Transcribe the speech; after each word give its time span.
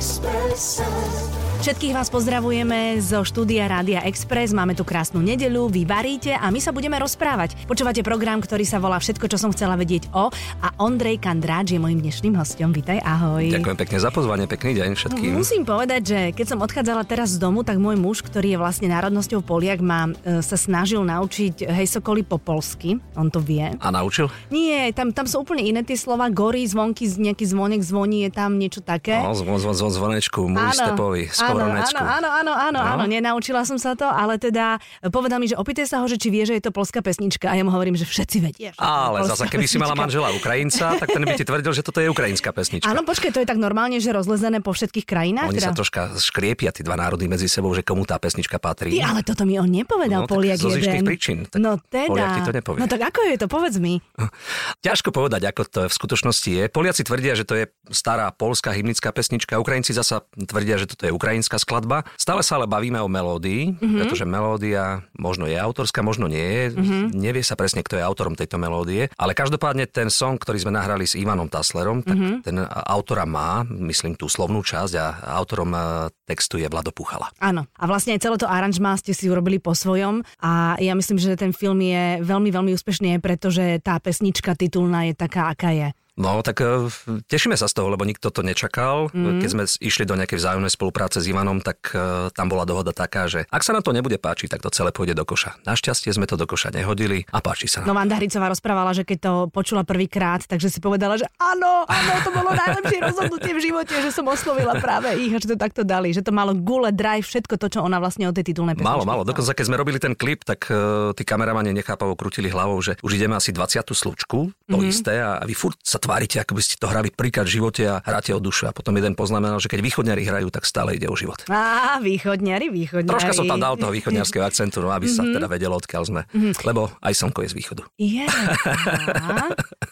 express. 0.00 1.29
Všetkých 1.60 1.92
vás 1.92 2.08
pozdravujeme 2.08 2.96
zo 3.04 3.20
štúdia 3.20 3.68
Rádia 3.68 4.00
Express. 4.08 4.56
Máme 4.56 4.72
tu 4.72 4.80
krásnu 4.80 5.20
nedelu, 5.20 5.68
vy 5.68 5.84
varíte 5.84 6.32
a 6.32 6.48
my 6.48 6.56
sa 6.56 6.72
budeme 6.72 6.96
rozprávať. 6.96 7.52
Počúvate 7.68 8.00
program, 8.00 8.40
ktorý 8.40 8.64
sa 8.64 8.80
volá 8.80 8.96
Všetko, 8.96 9.28
čo 9.28 9.36
som 9.36 9.52
chcela 9.52 9.76
vedieť 9.76 10.08
o 10.16 10.32
a 10.32 10.68
Ondrej 10.80 11.20
Kandráč 11.20 11.76
je 11.76 11.80
mojím 11.84 12.00
dnešným 12.00 12.32
hostom. 12.40 12.72
Vítaj, 12.72 13.04
ahoj. 13.04 13.52
Ďakujem 13.52 13.76
pekne 13.76 13.98
za 14.00 14.08
pozvanie, 14.08 14.48
pekný 14.48 14.72
deň 14.72 14.90
všetkým. 14.96 15.36
Musím 15.36 15.68
povedať, 15.68 16.02
že 16.08 16.20
keď 16.32 16.46
som 16.48 16.64
odchádzala 16.64 17.04
teraz 17.04 17.36
z 17.36 17.44
domu, 17.44 17.60
tak 17.60 17.76
môj 17.76 18.00
muž, 18.00 18.24
ktorý 18.24 18.56
je 18.56 18.58
vlastne 18.58 18.88
národnosťou 18.88 19.44
Poliak, 19.44 19.84
ma 19.84 20.08
e, 20.08 20.40
sa 20.40 20.56
snažil 20.56 21.04
naučiť 21.04 21.68
hej 21.68 21.88
sokoly 21.92 22.24
po 22.24 22.40
polsky. 22.40 22.96
On 23.20 23.28
to 23.28 23.36
vie. 23.44 23.68
A 23.68 23.88
naučil? 23.92 24.32
Nie, 24.48 24.96
tam, 24.96 25.12
tam 25.12 25.28
sú 25.28 25.44
úplne 25.44 25.68
iné 25.68 25.84
tie 25.84 26.00
slova. 26.00 26.32
Gory, 26.32 26.64
zvonky, 26.64 27.04
nejaký 27.04 27.44
zvonek 27.44 27.84
zvoní, 27.84 28.24
je 28.24 28.30
tam 28.32 28.56
niečo 28.56 28.80
také. 28.80 29.20
No, 29.20 29.36
zvon, 29.36 29.60
zvon, 29.60 29.76
zvon, 29.76 29.92
zvonečku, 29.92 30.40
môj 30.48 30.72
stepový, 30.72 31.28
áno, 31.56 31.98
áno, 32.00 32.28
áno, 32.28 32.52
áno, 32.52 32.78
no. 32.78 32.80
áno, 32.80 33.04
nenaučila 33.08 33.66
som 33.66 33.76
sa 33.80 33.98
to, 33.98 34.06
ale 34.06 34.36
teda 34.36 34.78
povedal 35.10 35.42
mi, 35.42 35.50
že 35.50 35.56
opýtaj 35.58 35.86
sa 35.90 35.96
ho, 36.02 36.06
že 36.06 36.20
či 36.20 36.28
vie, 36.30 36.46
že 36.46 36.56
je 36.58 36.62
to 36.62 36.72
polská 36.72 37.02
pesnička 37.02 37.50
a 37.50 37.54
ja 37.58 37.62
mu 37.66 37.72
hovorím, 37.74 37.98
že 37.98 38.06
všetci 38.06 38.36
vedia. 38.42 38.70
Ale 38.78 39.26
zase, 39.26 39.48
keby 39.48 39.66
pesnička. 39.66 39.74
si 39.74 39.82
mala 39.82 39.94
manžela 39.96 40.28
Ukrajinca, 40.34 40.96
tak 41.00 41.08
ten 41.10 41.22
by 41.22 41.34
ti 41.34 41.44
tvrdil, 41.44 41.72
že 41.74 41.82
toto 41.82 41.98
je 41.98 42.08
ukrajinská 42.08 42.54
pesnička. 42.54 42.86
Áno, 42.86 43.02
počkaj, 43.02 43.30
to 43.34 43.40
je 43.42 43.48
tak 43.48 43.58
normálne, 43.58 43.98
že 43.98 44.12
rozlezené 44.14 44.60
po 44.60 44.70
všetkých 44.76 45.06
krajinách. 45.06 45.48
Oni 45.50 45.58
teda? 45.58 45.72
sa 45.72 45.76
troška 45.76 46.00
škriepia, 46.16 46.70
tí 46.70 46.86
dva 46.86 46.94
národy 46.94 47.26
medzi 47.26 47.48
sebou, 47.50 47.72
že 47.74 47.82
komu 47.82 48.06
tá 48.06 48.20
pesnička 48.20 48.60
patrí. 48.60 48.98
Ty, 48.98 49.16
ale 49.16 49.20
toto 49.26 49.42
mi 49.48 49.56
on 49.56 49.68
nepovedal, 49.68 50.24
no, 50.24 50.28
Poliak 50.30 50.60
zo 50.60 50.70
jeden. 50.72 51.02
príčin. 51.06 51.48
No 51.56 51.80
teda. 51.80 52.10
Poliak 52.10 52.30
ti 52.36 52.42
to 52.44 52.52
nepovie. 52.54 52.78
No 52.80 52.86
tak 52.86 53.02
ako 53.10 53.20
je 53.26 53.36
to, 53.40 53.46
povedz 53.50 53.76
mi. 53.80 53.98
Ťažko 54.86 55.10
povedať, 55.10 55.42
ako 55.48 55.62
to 55.66 55.80
v 55.88 55.92
skutočnosti 55.92 56.50
je. 56.50 56.64
Poliaci 56.68 57.02
tvrdia, 57.02 57.32
že 57.34 57.44
to 57.44 57.54
je 57.56 57.64
stará 57.90 58.30
polská 58.30 58.70
hymnická 58.70 59.10
pesnička, 59.10 59.58
Ukrajinci 59.58 59.92
zasa 59.96 60.22
tvrdia, 60.34 60.78
že 60.78 60.86
toto 60.86 61.04
je 61.08 61.12
ukrajinská 61.40 61.56
skladba. 61.56 62.04
Stále 62.20 62.44
sa 62.44 62.60
ale 62.60 62.68
bavíme 62.68 63.00
o 63.00 63.08
melódii, 63.08 63.72
mm-hmm. 63.72 63.96
pretože 63.96 64.28
melódia 64.28 65.00
možno 65.16 65.48
je 65.48 65.56
autorská, 65.56 66.04
možno 66.04 66.28
nie 66.28 66.44
je. 66.44 66.64
Mm-hmm. 66.76 67.02
Nevie 67.16 67.40
sa 67.40 67.56
presne, 67.56 67.80
kto 67.80 67.96
je 67.96 68.04
autorom 68.04 68.36
tejto 68.36 68.60
melódie, 68.60 69.08
ale 69.16 69.32
každopádne 69.32 69.88
ten 69.88 70.12
song, 70.12 70.36
ktorý 70.36 70.60
sme 70.60 70.76
nahrali 70.76 71.08
s 71.08 71.16
Ivanom 71.16 71.48
Taslerom, 71.48 72.04
tak 72.04 72.20
mm-hmm. 72.20 72.36
ten 72.44 72.60
autora 72.68 73.24
má, 73.24 73.64
myslím, 73.64 74.20
tú 74.20 74.28
slovnú 74.28 74.60
časť 74.60 74.92
a 75.00 75.06
autorom 75.40 75.72
e, 75.72 75.80
textu 76.28 76.60
je 76.60 76.68
Vlado 76.68 76.92
Puchala. 76.92 77.32
Áno. 77.40 77.64
A 77.80 77.88
vlastne 77.88 78.12
aj 78.12 78.20
celé 78.20 78.36
to 78.36 78.44
aranžmá 78.44 79.00
ste 79.00 79.16
si 79.16 79.32
urobili 79.32 79.56
po 79.56 79.72
svojom 79.72 80.20
a 80.44 80.76
ja 80.76 80.92
myslím, 80.92 81.16
že 81.16 81.40
ten 81.40 81.56
film 81.56 81.80
je 81.80 82.20
veľmi, 82.20 82.52
veľmi 82.52 82.76
úspešný, 82.76 83.16
pretože 83.24 83.80
tá 83.80 83.96
pesnička 83.96 84.52
titulná 84.52 85.08
je 85.08 85.14
taká, 85.16 85.48
aká 85.48 85.72
je. 85.72 85.88
No, 86.18 86.42
tak 86.42 86.58
uh, 86.62 86.90
tešíme 87.30 87.54
sa 87.54 87.70
z 87.70 87.76
toho, 87.76 87.92
lebo 87.92 88.02
nikto 88.02 88.32
to 88.34 88.42
nečakal. 88.42 89.12
Mm. 89.14 89.38
Keď 89.42 89.48
sme 89.50 89.64
išli 89.66 90.04
do 90.08 90.18
nejakej 90.18 90.38
vzájomnej 90.42 90.72
spolupráce 90.72 91.22
s 91.22 91.28
Ivanom, 91.30 91.62
tak 91.62 91.94
uh, 91.94 92.32
tam 92.34 92.50
bola 92.50 92.66
dohoda 92.66 92.90
taká, 92.90 93.30
že 93.30 93.46
ak 93.50 93.62
sa 93.62 93.76
nám 93.76 93.86
to 93.86 93.94
nebude 93.94 94.18
páčiť, 94.18 94.50
tak 94.50 94.64
to 94.64 94.72
celé 94.74 94.90
pôjde 94.90 95.14
do 95.14 95.22
koša. 95.22 95.60
Našťastie 95.62 96.10
sme 96.10 96.26
to 96.26 96.34
do 96.34 96.48
koša 96.48 96.74
nehodili 96.74 97.28
a 97.30 97.38
páči 97.38 97.70
sa 97.70 97.84
nám. 97.84 97.92
No 97.92 97.94
Vanda 97.94 98.18
Hricová 98.18 98.50
rozprávala, 98.50 98.90
že 98.96 99.06
keď 99.06 99.18
to 99.20 99.32
počula 99.54 99.86
prvýkrát, 99.86 100.42
takže 100.44 100.72
si 100.72 100.82
povedala, 100.82 101.20
že 101.20 101.30
áno, 101.38 101.86
áno, 101.86 102.12
to 102.26 102.30
bolo 102.34 102.50
najlepšie 102.52 102.98
rozhodnutie 103.00 103.52
v 103.54 103.60
živote, 103.60 103.94
že 104.02 104.10
som 104.10 104.26
oslovila 104.26 104.76
práve 104.82 105.14
ich 105.20 105.30
a 105.30 105.38
že 105.38 105.54
to 105.54 105.56
takto 105.60 105.86
dali, 105.86 106.10
že 106.10 106.24
to 106.24 106.34
malo 106.34 106.56
gule, 106.56 106.90
drive, 106.90 107.24
všetko 107.24 107.54
to, 107.60 107.66
čo 107.70 107.78
ona 107.84 108.02
vlastne 108.02 108.26
o 108.26 108.32
tej 108.34 108.50
titulnej. 108.50 108.74
Malo, 108.80 109.06
malo. 109.06 109.22
Dokonca 109.22 109.54
keď 109.54 109.64
sme 109.68 109.76
robili 109.78 109.98
ten 110.00 110.16
klip, 110.16 110.42
tak 110.42 110.66
uh, 110.72 111.12
tí 111.14 111.22
kameramani 111.22 111.70
nechápavo 111.76 112.16
krútili 112.16 112.50
hlavou, 112.50 112.80
že 112.80 112.96
už 113.04 113.20
ideme 113.20 113.36
asi 113.36 113.52
20. 113.54 113.86
slučku, 113.92 114.50
to 114.50 114.76
mm-hmm. 114.76 114.90
isté 114.90 115.20
a 115.20 115.44
vy 115.44 115.54
furt 115.54 115.78
sa 115.84 115.99
tvárite, 116.00 116.40
ako 116.40 116.56
by 116.56 116.62
ste 116.64 116.74
to 116.80 116.88
hrali 116.88 117.12
príklad 117.12 117.44
v 117.46 117.60
živote 117.60 117.82
a 117.84 118.00
hráte 118.00 118.32
o 118.32 118.40
dušu. 118.40 118.66
A 118.66 118.72
potom 118.72 118.96
jeden 118.96 119.12
poznamenal, 119.12 119.60
že 119.60 119.68
keď 119.68 119.84
východňari 119.84 120.22
hrajú, 120.24 120.48
tak 120.48 120.64
stále 120.64 120.96
ide 120.96 121.06
o 121.06 121.16
život. 121.16 121.44
Á, 121.52 122.00
východňari, 122.00 122.72
východňari. 122.72 123.12
Troška 123.12 123.36
som 123.36 123.44
tam 123.44 123.60
dal 123.60 123.76
toho 123.76 123.92
východňarského 123.92 124.40
akcentu, 124.40 124.80
no 124.80 124.88
aby 124.90 125.06
sa 125.06 125.22
mhm. 125.22 125.36
teda 125.36 125.46
vedelo, 125.46 125.76
odkiaľ 125.76 126.02
sme. 126.08 126.22
Mm-hmm. 126.32 126.64
Lebo 126.64 126.88
aj 127.04 127.12
slnko 127.12 127.40
je 127.44 127.48
z 127.52 127.54
východu. 127.60 127.82
Je. 128.00 128.24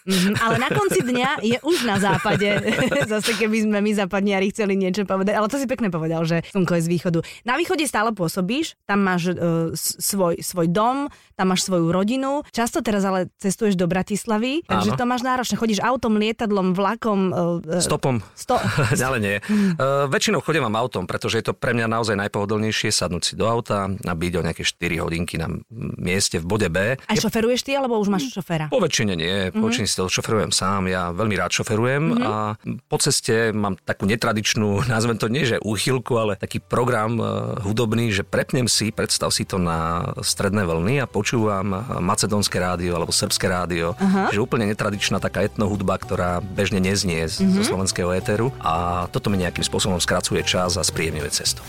mm-hmm. 0.08 0.34
Ale 0.44 0.56
na 0.56 0.70
konci 0.72 1.00
dňa 1.04 1.30
je 1.44 1.58
už 1.60 1.84
na 1.84 1.98
západe. 1.98 2.48
Zase 3.12 3.34
keby 3.34 3.68
sme 3.68 3.78
my 3.82 3.92
západniari 3.98 4.48
chceli 4.54 4.78
niečo 4.78 5.02
povedať. 5.04 5.34
Ale 5.34 5.50
to 5.50 5.58
si 5.58 5.66
pekne 5.66 5.90
povedal, 5.90 6.24
že 6.24 6.46
slnko 6.54 6.78
je 6.78 6.82
z 6.86 6.88
východu. 6.88 7.18
Na 7.44 7.58
východe 7.58 7.84
stále 7.84 8.14
pôsobíš, 8.14 8.78
tam 8.86 9.02
máš 9.04 9.34
uh, 9.34 9.74
svoj, 9.76 10.40
svoj 10.40 10.70
dom, 10.70 11.10
tam 11.34 11.50
máš 11.50 11.66
svoju 11.66 11.90
rodinu. 11.90 12.46
Často 12.54 12.80
teraz 12.80 13.02
ale 13.02 13.28
cestuješ 13.42 13.74
do 13.74 13.90
Bratislavy, 13.90 14.62
takže 14.64 14.94
Áno. 14.94 14.98
to 14.98 15.04
máš 15.04 15.22
náročné. 15.26 15.58
Chodíš 15.58 15.80
autom, 15.82 15.97
lietadlom, 16.02 16.74
vlakom. 16.74 17.20
Uh, 17.64 17.80
Stopom. 17.80 18.20
Sto... 18.34 18.60
Ale 19.08 19.22
nie. 19.22 19.36
Uh, 19.48 20.04
väčšinou 20.10 20.44
chodím 20.44 20.68
autom, 20.68 21.08
pretože 21.08 21.40
je 21.40 21.48
to 21.48 21.54
pre 21.56 21.72
mňa 21.72 21.88
naozaj 21.88 22.14
najpohodlnejšie 22.18 22.92
sadnúť 22.92 23.22
si 23.24 23.34
do 23.34 23.48
auta 23.48 23.88
a 23.88 24.12
byť 24.12 24.32
o 24.36 24.42
nejaké 24.44 24.62
4 24.66 25.00
hodinky 25.00 25.40
na 25.40 25.48
mieste 25.96 26.36
v 26.36 26.44
bode 26.44 26.68
B. 26.68 27.00
A 27.00 27.12
šoferuješ 27.16 27.64
ty, 27.64 27.72
alebo 27.78 27.96
už 27.96 28.12
máš 28.12 28.28
šoféra? 28.34 28.68
Po 28.68 28.82
väčšine 28.82 29.16
nie. 29.16 29.48
Po 29.48 29.56
mm-hmm. 29.56 29.64
väčšine 29.64 29.86
si 29.88 29.96
to 29.96 30.12
šoferujem 30.12 30.52
sám. 30.52 30.92
Ja 30.92 31.08
veľmi 31.16 31.34
rád 31.40 31.56
šoferujem 31.56 32.02
mm-hmm. 32.12 32.26
a 32.26 32.32
po 32.86 32.96
ceste 33.00 33.56
mám 33.56 33.80
takú 33.80 34.04
netradičnú, 34.04 34.82
nazvem 34.92 35.16
to 35.16 35.32
nie, 35.32 35.48
že 35.48 35.56
úchylku, 35.62 36.18
ale 36.20 36.36
taký 36.36 36.60
program 36.60 37.16
uh, 37.16 37.56
hudobný, 37.64 38.12
že 38.12 38.26
prepnem 38.26 38.68
si, 38.68 38.92
predstav 38.92 39.32
si 39.32 39.48
to 39.48 39.56
na 39.56 40.12
stredné 40.20 40.66
vlny 40.68 41.00
a 41.00 41.06
poč- 41.06 41.28
počúvam 41.28 41.84
macedónske 42.00 42.56
rádio 42.56 42.96
alebo 42.96 43.12
srbské 43.12 43.52
rádio, 43.52 43.92
uh-huh. 43.92 44.32
že 44.32 44.40
úplne 44.40 44.64
netradičná 44.72 45.20
taká 45.20 45.44
etnohudba, 45.44 45.87
ktorá 45.96 46.44
bežne 46.44 46.82
neznie 46.82 47.24
uh-huh. 47.24 47.56
zo 47.56 47.62
slovenského 47.64 48.12
éteru 48.12 48.52
a 48.60 49.06
toto 49.08 49.32
mi 49.32 49.40
nejakým 49.40 49.64
spôsobom 49.64 50.02
skracuje 50.02 50.44
čas 50.44 50.76
a 50.76 50.84
spríjemňuje 50.84 51.30
cestu. 51.32 51.64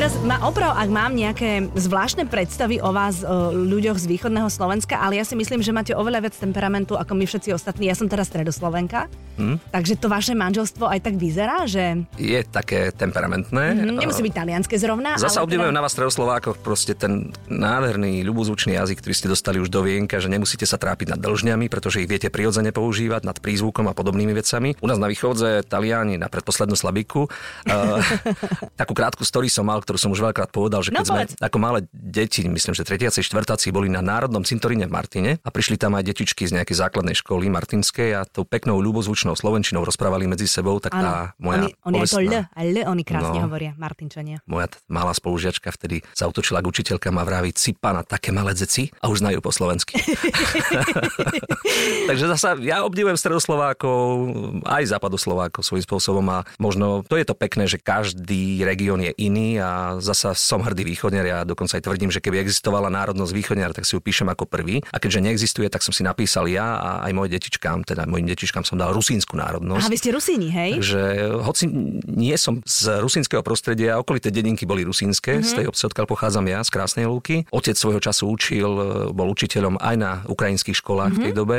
Teraz 0.00 0.16
ma 0.24 0.40
oprav, 0.48 0.80
ak 0.80 0.88
mám 0.88 1.12
nejaké 1.12 1.68
zvláštne 1.76 2.24
predstavy 2.24 2.80
o 2.80 2.88
vás, 2.88 3.20
o 3.20 3.52
ľuďoch 3.52 4.00
z 4.00 4.08
východného 4.08 4.48
Slovenska, 4.48 4.96
ale 4.96 5.20
ja 5.20 5.28
si 5.28 5.36
myslím, 5.36 5.60
že 5.60 5.76
máte 5.76 5.92
oveľa 5.92 6.24
viac 6.24 6.40
temperamentu 6.40 6.96
ako 6.96 7.12
my 7.12 7.28
všetci 7.28 7.52
ostatní. 7.52 7.92
Ja 7.92 7.92
som 7.92 8.08
teraz 8.08 8.32
stredoslovenka, 8.32 9.12
hmm? 9.36 9.60
takže 9.68 10.00
to 10.00 10.08
vaše 10.08 10.32
manželstvo 10.32 10.88
aj 10.88 11.04
tak 11.04 11.20
vyzerá, 11.20 11.68
že... 11.68 12.00
Je 12.16 12.40
také 12.48 12.96
temperamentné. 12.96 13.76
Mm, 13.76 14.00
nemusí 14.00 14.24
byť 14.24 14.32
talianske 14.40 14.72
zrovna. 14.80 15.20
Zasa 15.20 15.44
obdivujem 15.44 15.68
teda... 15.68 15.76
na 15.76 15.84
vás 15.84 15.92
stredoslovákoch 15.92 16.64
proste 16.64 16.96
ten 16.96 17.36
nádherný, 17.52 18.24
ľubozvučný 18.24 18.80
jazyk, 18.80 19.04
ktorý 19.04 19.12
ste 19.12 19.28
dostali 19.28 19.60
už 19.60 19.68
do 19.68 19.84
vienka, 19.84 20.16
že 20.16 20.32
nemusíte 20.32 20.64
sa 20.64 20.80
trápiť 20.80 21.12
nad 21.12 21.20
dlžňami, 21.20 21.68
pretože 21.68 22.00
ich 22.00 22.08
viete 22.08 22.32
prirodzene 22.32 22.72
používať, 22.72 23.28
nad 23.28 23.36
prízvukom 23.36 23.84
a 23.84 23.92
podobnými 23.92 24.32
vecami. 24.32 24.80
U 24.80 24.88
nás 24.88 24.96
na 24.96 25.12
východze 25.12 25.60
Taliani 25.68 26.16
na 26.16 26.32
predposlednú 26.32 26.72
slabiku. 26.72 27.28
uh, 27.68 28.00
takú 28.80 28.96
krátku 28.96 29.28
story 29.28 29.52
som 29.52 29.68
mal, 29.68 29.89
ktorú 29.90 30.06
som 30.06 30.14
už 30.14 30.22
veľakrát 30.22 30.54
povedal, 30.54 30.86
že 30.86 30.94
keď 30.94 31.02
no, 31.02 31.10
sme 31.10 31.22
ako 31.42 31.58
malé 31.58 31.82
deti, 31.90 32.46
myslím, 32.46 32.78
že 32.78 32.86
tretiaci, 32.86 33.26
štvrtáci 33.26 33.74
boli 33.74 33.90
na 33.90 33.98
Národnom 33.98 34.46
cintoríne 34.46 34.86
v 34.86 34.94
Martine 34.94 35.30
a 35.42 35.50
prišli 35.50 35.74
tam 35.74 35.98
aj 35.98 36.06
detičky 36.06 36.46
z 36.46 36.54
nejakej 36.54 36.78
základnej 36.78 37.18
školy 37.18 37.50
martinskej 37.50 38.14
a 38.14 38.22
tou 38.22 38.46
peknou 38.46 38.78
ľubozvučnou 38.78 39.34
slovenčinou 39.34 39.82
rozprávali 39.82 40.30
medzi 40.30 40.46
sebou, 40.46 40.78
tak 40.78 40.94
tá 40.94 41.34
ano, 41.34 41.42
moja 41.42 41.58
oni, 41.66 41.70
oni 41.90 41.98
to 42.06 42.22
L, 42.22 42.34
L, 42.54 42.76
oni 42.86 43.02
krásne 43.02 43.42
no, 43.42 43.50
hovoria, 43.50 43.74
Martinčania. 43.74 44.38
Moja 44.46 44.70
malá 44.86 45.10
spolužiačka 45.10 45.74
vtedy 45.74 46.06
sa 46.14 46.30
utočila 46.30 46.62
k 46.62 46.70
učiteľkám 46.70 47.18
a 47.18 47.26
vraví 47.26 47.50
cipa 47.50 47.90
na 47.90 48.06
také 48.06 48.30
malé 48.30 48.54
deci 48.54 48.94
a 49.02 49.10
už 49.10 49.26
znajú 49.26 49.42
po 49.42 49.50
slovensky. 49.50 49.98
Takže 52.14 52.30
zasa 52.30 52.54
ja 52.62 52.86
obdivujem 52.86 53.18
stredoslovákov, 53.18 53.98
aj 54.70 54.86
západoslovákov 54.86 55.66
svojím 55.66 55.82
spôsobom 55.82 56.26
a 56.30 56.46
možno 56.62 57.02
to 57.10 57.18
je 57.18 57.26
to 57.26 57.34
pekné, 57.34 57.66
že 57.66 57.82
každý 57.82 58.62
región 58.62 59.02
je 59.02 59.10
iný 59.18 59.58
a 59.58 59.79
zasa 59.98 60.36
som 60.36 60.60
hrdý 60.62 60.86
východňar. 60.86 61.26
Ja 61.26 61.38
dokonca 61.42 61.76
aj 61.78 61.84
tvrdím, 61.84 62.10
že 62.12 62.22
keby 62.22 62.40
existovala 62.40 62.88
národnosť 62.92 63.32
východňar, 63.32 63.74
tak 63.76 63.84
si 63.84 63.96
ju 63.96 64.00
píšem 64.00 64.28
ako 64.30 64.46
prvý. 64.46 64.82
A 64.92 64.96
keďže 65.02 65.20
neexistuje, 65.24 65.66
tak 65.72 65.82
som 65.84 65.94
si 65.94 66.02
napísal 66.06 66.46
ja 66.50 66.78
a 66.78 66.90
aj 67.08 67.12
moje 67.16 67.30
detičkám, 67.36 67.86
teda 67.86 68.04
mojim 68.06 68.26
detičkám 68.28 68.62
som 68.66 68.76
dal 68.78 68.92
rusínsku 68.94 69.34
národnosť. 69.34 69.86
A 69.86 69.92
vy 69.92 69.98
ste 69.98 70.10
Rusíni, 70.10 70.48
hej? 70.50 70.80
Takže 70.80 71.02
hoci 71.42 71.64
nie 72.06 72.36
som 72.36 72.60
z 72.66 73.00
rusínskeho 73.00 73.42
prostredia, 73.44 73.98
okolité 73.98 74.28
dedinky 74.28 74.68
boli 74.68 74.84
rusínske, 74.86 75.38
mm-hmm. 75.38 75.48
z 75.48 75.52
tej 75.62 75.66
obce, 75.70 75.82
odkiaľ 75.88 76.06
pochádzam 76.06 76.46
ja, 76.46 76.60
z 76.62 76.70
Krásnej 76.70 77.06
Lúky. 77.08 77.46
Otec 77.50 77.76
svojho 77.78 78.00
času 78.02 78.30
učil, 78.30 78.70
bol 79.14 79.28
učiteľom 79.32 79.78
aj 79.80 79.94
na 79.96 80.12
ukrajinských 80.26 80.76
školách 80.78 81.14
mm-hmm. 81.14 81.22
v 81.22 81.24
tej 81.24 81.32
mhm. 81.32 81.38
dobe. 81.38 81.56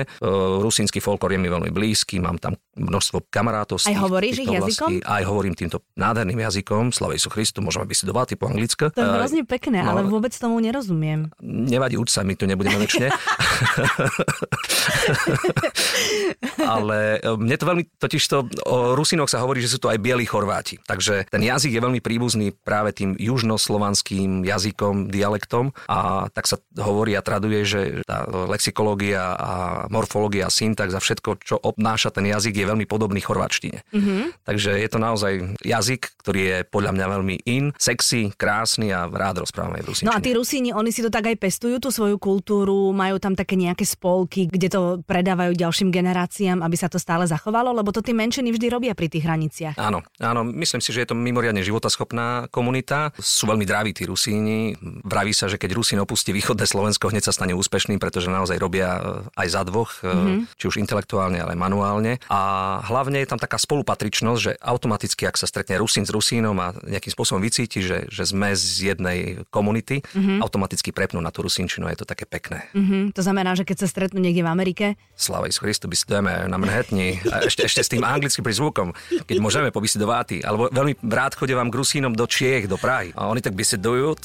Rusínsky 0.62 1.00
folklor 1.00 1.34
je 1.34 1.40
mi 1.40 1.50
veľmi 1.50 1.72
blízky, 1.74 2.20
mám 2.20 2.38
tam 2.38 2.56
množstvo 2.78 3.28
kamarátov. 3.28 3.84
Aj 3.84 3.98
hovoríš 3.98 4.44
ich 4.44 4.52
jazykom? 4.52 5.04
Aj 5.04 5.24
hovorím 5.28 5.54
týmto 5.56 5.84
nádherným 5.96 6.40
jazykom, 6.40 6.96
slavej 6.96 7.20
sú 7.20 7.30
Christu, 7.32 7.60
môžeme 7.60 7.88
by 7.88 7.96
si 7.96 8.04
do 8.12 8.20
vaty 8.20 8.36
po. 8.36 8.52
To 8.52 9.00
je 9.00 9.08
hrozne 9.08 9.48
pekné, 9.48 9.80
no, 9.80 9.96
ale 9.96 10.04
vôbec 10.04 10.36
tomu 10.36 10.60
nerozumiem. 10.60 11.32
Nevadí, 11.40 11.96
uč 11.96 12.12
sa, 12.12 12.28
my 12.28 12.36
tu 12.36 12.44
nebudeme 12.44 12.76
väčšine. 12.76 13.08
ale 16.74 17.22
e, 17.22 17.38
mne 17.38 17.58
to 17.58 17.66
veľmi, 17.66 17.84
totiž 17.98 18.28
to, 18.28 18.50
o 18.66 18.96
Rusinoch 18.98 19.30
sa 19.30 19.40
hovorí, 19.44 19.62
že 19.62 19.72
sú 19.72 19.80
to 19.82 19.90
aj 19.92 20.00
bieli 20.02 20.26
Chorváti. 20.26 20.80
Takže 20.84 21.26
ten 21.30 21.44
jazyk 21.44 21.74
je 21.78 21.82
veľmi 21.82 22.02
príbuzný 22.02 22.52
práve 22.64 22.94
tým 22.96 23.16
južnoslovanským 23.18 24.46
jazykom, 24.46 25.12
dialektom 25.12 25.72
a 25.88 26.30
tak 26.34 26.48
sa 26.48 26.58
hovorí 26.78 27.18
a 27.18 27.26
traduje, 27.26 27.66
že 27.66 28.02
tá 28.06 28.26
lexikológia 28.28 29.36
a 29.36 29.52
morfológia, 29.90 30.52
syntax 30.52 30.94
a 30.96 31.04
všetko, 31.04 31.30
čo 31.42 31.56
obnáša 31.58 32.12
ten 32.14 32.28
jazyk, 32.28 32.58
je 32.58 32.70
veľmi 32.70 32.86
podobný 32.90 33.22
chorváčtine. 33.22 33.84
Mm-hmm. 33.94 34.22
Takže 34.46 34.72
je 34.78 34.90
to 34.90 35.00
naozaj 35.00 35.34
jazyk, 35.62 36.12
ktorý 36.22 36.42
je 36.42 36.58
podľa 36.68 36.92
mňa 36.98 37.06
veľmi 37.08 37.36
in, 37.48 37.72
sexy, 37.78 38.34
krásny 38.36 38.94
a 38.94 39.08
rád 39.08 39.46
rozprávame 39.46 39.82
v 39.82 40.06
No 40.06 40.16
a 40.16 40.24
tí 40.24 40.34
Rusíni, 40.34 40.72
oni 40.72 40.90
si 40.90 41.04
to 41.04 41.12
tak 41.12 41.28
aj 41.28 41.38
pestujú, 41.38 41.78
tú 41.78 41.90
svoju 41.90 42.18
kultúru, 42.18 42.94
majú 42.96 43.18
tam 43.18 43.36
také 43.36 43.51
nejaké 43.56 43.86
spolky, 43.88 44.48
kde 44.48 44.68
to 44.72 44.82
predávajú 45.04 45.56
ďalším 45.56 45.90
generáciám, 45.90 46.64
aby 46.64 46.76
sa 46.78 46.88
to 46.92 47.00
stále 47.02 47.24
zachovalo, 47.26 47.72
lebo 47.72 47.90
to 47.96 48.04
tí 48.04 48.12
menšiny 48.12 48.52
vždy 48.52 48.68
robia 48.68 48.94
pri 48.94 49.08
tých 49.12 49.26
hraniciach. 49.26 49.76
Áno, 49.80 50.04
áno, 50.20 50.42
myslím 50.44 50.84
si, 50.84 50.92
že 50.92 51.04
je 51.04 51.10
to 51.12 51.16
mimoriadne 51.18 51.64
životaschopná 51.66 52.52
komunita. 52.54 53.16
Sú 53.18 53.50
veľmi 53.50 53.66
draví 53.66 53.92
tí 53.96 54.06
Rusíni. 54.06 54.76
Vraví 55.08 55.34
sa, 55.34 55.50
že 55.50 55.58
keď 55.58 55.74
Rusín 55.74 56.00
opustí 56.04 56.36
východné 56.36 56.68
Slovensko, 56.68 57.10
hneď 57.10 57.32
sa 57.32 57.34
stane 57.34 57.56
úspešným, 57.58 57.98
pretože 57.98 58.30
naozaj 58.30 58.62
robia 58.62 59.02
eh, 59.02 59.42
aj 59.42 59.48
za 59.48 59.62
dvoch, 59.66 59.92
mm-hmm. 60.06 60.56
či 60.56 60.66
už 60.70 60.78
intelektuálne, 60.78 61.42
ale 61.42 61.58
manuálne. 61.58 62.22
A 62.30 62.80
hlavne 62.86 63.24
je 63.24 63.30
tam 63.30 63.42
taká 63.42 63.58
spolupatričnosť, 63.58 64.40
že 64.40 64.52
automaticky, 64.62 65.26
ak 65.26 65.40
sa 65.42 65.50
stretne 65.50 65.82
Rusín 65.82 66.06
s 66.06 66.14
Rusínom 66.14 66.56
a 66.62 66.78
nejakým 66.86 67.12
spôsobom 67.12 67.42
vycíti, 67.42 67.82
že, 67.82 68.06
že 68.08 68.24
sme 68.30 68.54
z 68.54 68.94
jednej 68.94 69.42
komunity, 69.50 70.06
mm-hmm. 70.06 70.46
automaticky 70.46 70.94
prepnú 70.94 71.18
na 71.24 71.34
tú 71.34 71.42
Rusínčinu 71.42 71.90
je 71.90 71.98
to 71.98 72.06
také 72.06 72.30
pekné. 72.30 72.70
Mm-hmm. 72.78 73.18
To 73.18 73.22
znamená, 73.26 73.41
že 73.58 73.66
keď 73.66 73.78
sa 73.84 73.88
stretnú 73.90 74.22
niekde 74.22 74.46
v 74.46 74.50
Amerike. 74.50 74.86
Sláva 75.18 75.50
Isu 75.50 75.66
Christu, 75.66 75.90
bystojeme 75.90 76.46
na 76.46 76.58
Manhattani 76.62 77.18
a 77.34 77.46
ešte, 77.46 77.66
ešte 77.66 77.82
s 77.82 77.90
tým 77.90 78.06
anglickým 78.06 78.46
prizvukom, 78.46 78.94
keď 79.26 79.38
môžeme 79.42 79.70
pobysedovať, 79.74 80.46
alebo 80.46 80.70
veľmi 80.70 81.02
rád 81.10 81.34
chodím 81.34 81.58
vám 81.58 81.70
k 81.74 81.76
Rusínom 81.82 82.14
do 82.14 82.26
Čiech, 82.30 82.70
do 82.70 82.78
Prahy. 82.78 83.12
A 83.18 83.28
oni 83.28 83.42
tak 83.42 83.58
besedujú. 83.58 84.18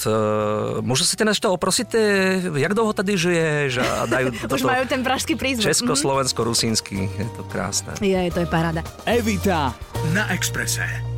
Môžu 0.85 1.09
sa 1.09 1.17
nás 1.25 1.41
to 1.41 1.49
oprosiť, 1.51 1.89
jak 2.55 2.73
dlho 2.77 2.93
tady 2.93 3.13
žiješ? 3.17 3.73
A 3.81 4.05
dajú 4.07 4.27
Už 4.57 4.63
majú 4.63 4.85
ten 4.87 5.01
pražský 5.01 5.35
prízvuk. 5.35 5.67
Česko-slovensko-rusínsky. 5.67 7.09
Je 7.09 7.27
to 7.35 7.43
krásne. 7.49 7.97
Je, 7.99 8.29
to 8.31 8.45
je 8.45 8.49
paráda. 8.49 8.85
Evita 9.09 9.73
na 10.13 10.29
Exprese. 10.33 11.16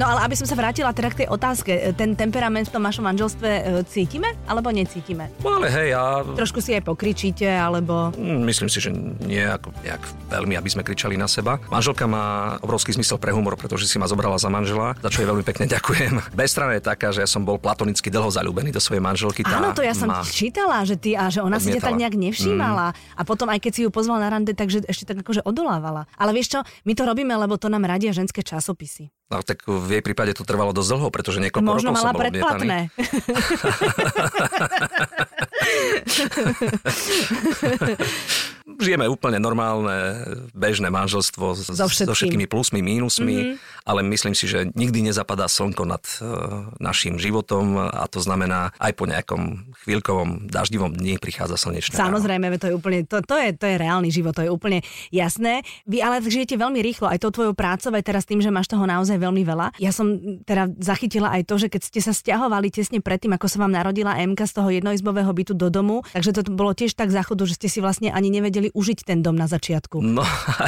No 0.00 0.08
ale 0.08 0.24
aby 0.24 0.32
som 0.32 0.48
sa 0.48 0.56
vrátila 0.56 0.96
teda 0.96 1.12
k 1.12 1.16
tej 1.20 1.28
otázke, 1.28 1.76
e, 1.76 1.92
ten 1.92 2.16
temperament 2.16 2.64
v 2.64 2.72
tom 2.72 2.80
vašom 2.80 3.04
manželstve 3.04 3.50
e, 3.52 3.62
cítime 3.84 4.32
alebo 4.48 4.72
necítime? 4.72 5.28
No 5.44 5.60
ale 5.60 5.68
hej, 5.68 5.92
ja... 5.92 6.24
Trošku 6.24 6.64
si 6.64 6.72
aj 6.72 6.88
pokričíte, 6.88 7.44
alebo... 7.44 8.08
Mm, 8.16 8.48
myslím 8.48 8.72
si, 8.72 8.80
že 8.80 8.88
nie 8.96 9.44
ako 9.44 9.76
nejak 9.84 10.00
veľmi, 10.32 10.56
aby 10.56 10.68
sme 10.72 10.88
kričali 10.88 11.20
na 11.20 11.28
seba. 11.28 11.60
Manželka 11.68 12.08
má 12.08 12.56
obrovský 12.64 12.96
zmysel 12.96 13.20
pre 13.20 13.36
humor, 13.36 13.60
pretože 13.60 13.84
si 13.84 14.00
ma 14.00 14.08
zobrala 14.08 14.40
za 14.40 14.48
manžela, 14.48 14.96
za 15.04 15.12
čo 15.12 15.20
jej 15.20 15.28
veľmi 15.28 15.44
pekne 15.44 15.68
ďakujem. 15.68 16.16
Bez 16.40 16.56
strany 16.56 16.80
je 16.80 16.82
taká, 16.88 17.12
že 17.12 17.20
ja 17.20 17.28
som 17.28 17.44
bol 17.44 17.60
platonicky 17.60 18.08
dlho 18.08 18.32
zalúbený 18.32 18.72
do 18.72 18.80
svojej 18.80 19.04
manželky. 19.04 19.44
Tá 19.44 19.60
Áno, 19.60 19.76
to 19.76 19.84
ja 19.84 19.92
som 19.92 20.08
čítala, 20.32 20.80
že 20.88 20.96
ty 20.96 21.12
a 21.12 21.28
že 21.28 21.44
ona 21.44 21.60
odmietala. 21.60 21.76
si 21.76 21.76
ťa 21.76 21.82
tak 21.84 22.00
nejak 22.00 22.16
nevšímala. 22.16 22.96
Mm. 22.96 23.20
A 23.20 23.22
potom 23.28 23.52
aj 23.52 23.60
keď 23.60 23.72
si 23.76 23.80
ju 23.84 23.92
pozval 23.92 24.16
na 24.16 24.32
rande, 24.32 24.56
takže 24.56 24.80
ešte 24.88 25.12
tak 25.12 25.20
akože 25.20 25.44
odolávala. 25.44 26.08
Ale 26.16 26.32
vieš 26.32 26.56
čo, 26.56 26.64
my 26.88 26.96
to 26.96 27.04
robíme, 27.04 27.36
lebo 27.36 27.60
to 27.60 27.68
nám 27.68 27.84
radia 27.84 28.16
ženské 28.16 28.40
časopisy. 28.40 29.19
No 29.30 29.46
tak 29.46 29.62
v 29.62 29.94
jej 29.94 30.02
prípade 30.02 30.34
to 30.34 30.42
trvalo 30.42 30.74
dosť 30.74 30.90
dlho, 30.90 31.06
pretože 31.14 31.38
niekoľko 31.38 31.70
Možno 31.70 31.94
rokov 31.94 32.02
mala 32.02 32.02
som 32.02 32.18
bol 32.18 32.26
predplatné. 32.26 32.90
žijeme 38.80 39.06
úplne 39.06 39.38
normálne, 39.38 40.24
bežné 40.56 40.88
manželstvo 40.90 41.54
so, 41.56 41.72
so 41.76 42.14
všetkými 42.14 42.48
plusmi, 42.50 42.80
mínusmi, 42.80 43.36
mm-hmm. 43.36 43.86
ale 43.86 44.00
myslím 44.10 44.34
si, 44.34 44.48
že 44.50 44.68
nikdy 44.74 45.06
nezapadá 45.12 45.46
slnko 45.46 45.84
nad 45.86 46.02
uh, 46.20 46.68
našim 46.82 47.16
životom 47.20 47.78
a 47.78 48.04
to 48.08 48.20
znamená 48.20 48.72
aj 48.80 48.92
po 48.96 49.04
nejakom 49.04 49.72
chvíľkovom 49.84 50.50
daždivom 50.50 50.96
dni 50.96 51.20
prichádza 51.20 51.60
slnečné. 51.60 51.96
Samozrejme, 51.96 52.52
to 52.56 52.72
je 52.72 52.74
úplne, 52.74 53.04
to, 53.04 53.20
to, 53.24 53.36
je, 53.36 53.56
to 53.56 53.64
je 53.68 53.76
reálny 53.76 54.08
život, 54.08 54.32
to 54.32 54.44
je 54.44 54.50
úplne 54.50 54.80
jasné. 55.12 55.62
Vy 55.84 56.00
ale 56.00 56.24
žijete 56.24 56.56
veľmi 56.56 56.80
rýchlo, 56.80 57.08
aj 57.08 57.20
to 57.20 57.34
tvojou 57.34 57.54
prácou, 57.54 57.92
aj 57.92 58.04
teraz 58.04 58.24
tým, 58.24 58.40
že 58.40 58.48
máš 58.48 58.70
toho 58.70 58.84
naozaj 58.88 59.16
veľmi 59.20 59.42
veľa. 59.44 59.76
Ja 59.76 59.92
som 59.92 60.40
teda 60.44 60.72
zachytila 60.80 61.32
aj 61.36 61.46
to, 61.46 61.60
že 61.60 61.68
keď 61.68 61.82
ste 61.86 62.00
sa 62.00 62.12
stiahovali 62.16 62.72
tesne 62.72 63.02
predtým, 63.02 63.36
ako 63.36 63.46
sa 63.46 63.60
vám 63.60 63.72
narodila 63.74 64.16
MK 64.16 64.40
z 64.46 64.52
toho 64.56 64.68
jednoizbového 64.70 65.30
bytu 65.30 65.52
do 65.52 65.68
domu, 65.68 66.02
takže 66.14 66.30
to 66.36 66.40
bolo 66.54 66.72
tiež 66.72 66.94
tak 66.94 67.12
záchodu, 67.12 67.44
že 67.44 67.58
ste 67.58 67.68
si 67.68 67.78
vlastne 67.82 68.14
ani 68.14 68.30
nevedeli 68.30 68.69
užiť 68.72 69.06
ten 69.06 69.18
dom 69.20 69.34
na 69.34 69.50
začiatku? 69.50 69.98
No, 70.02 70.22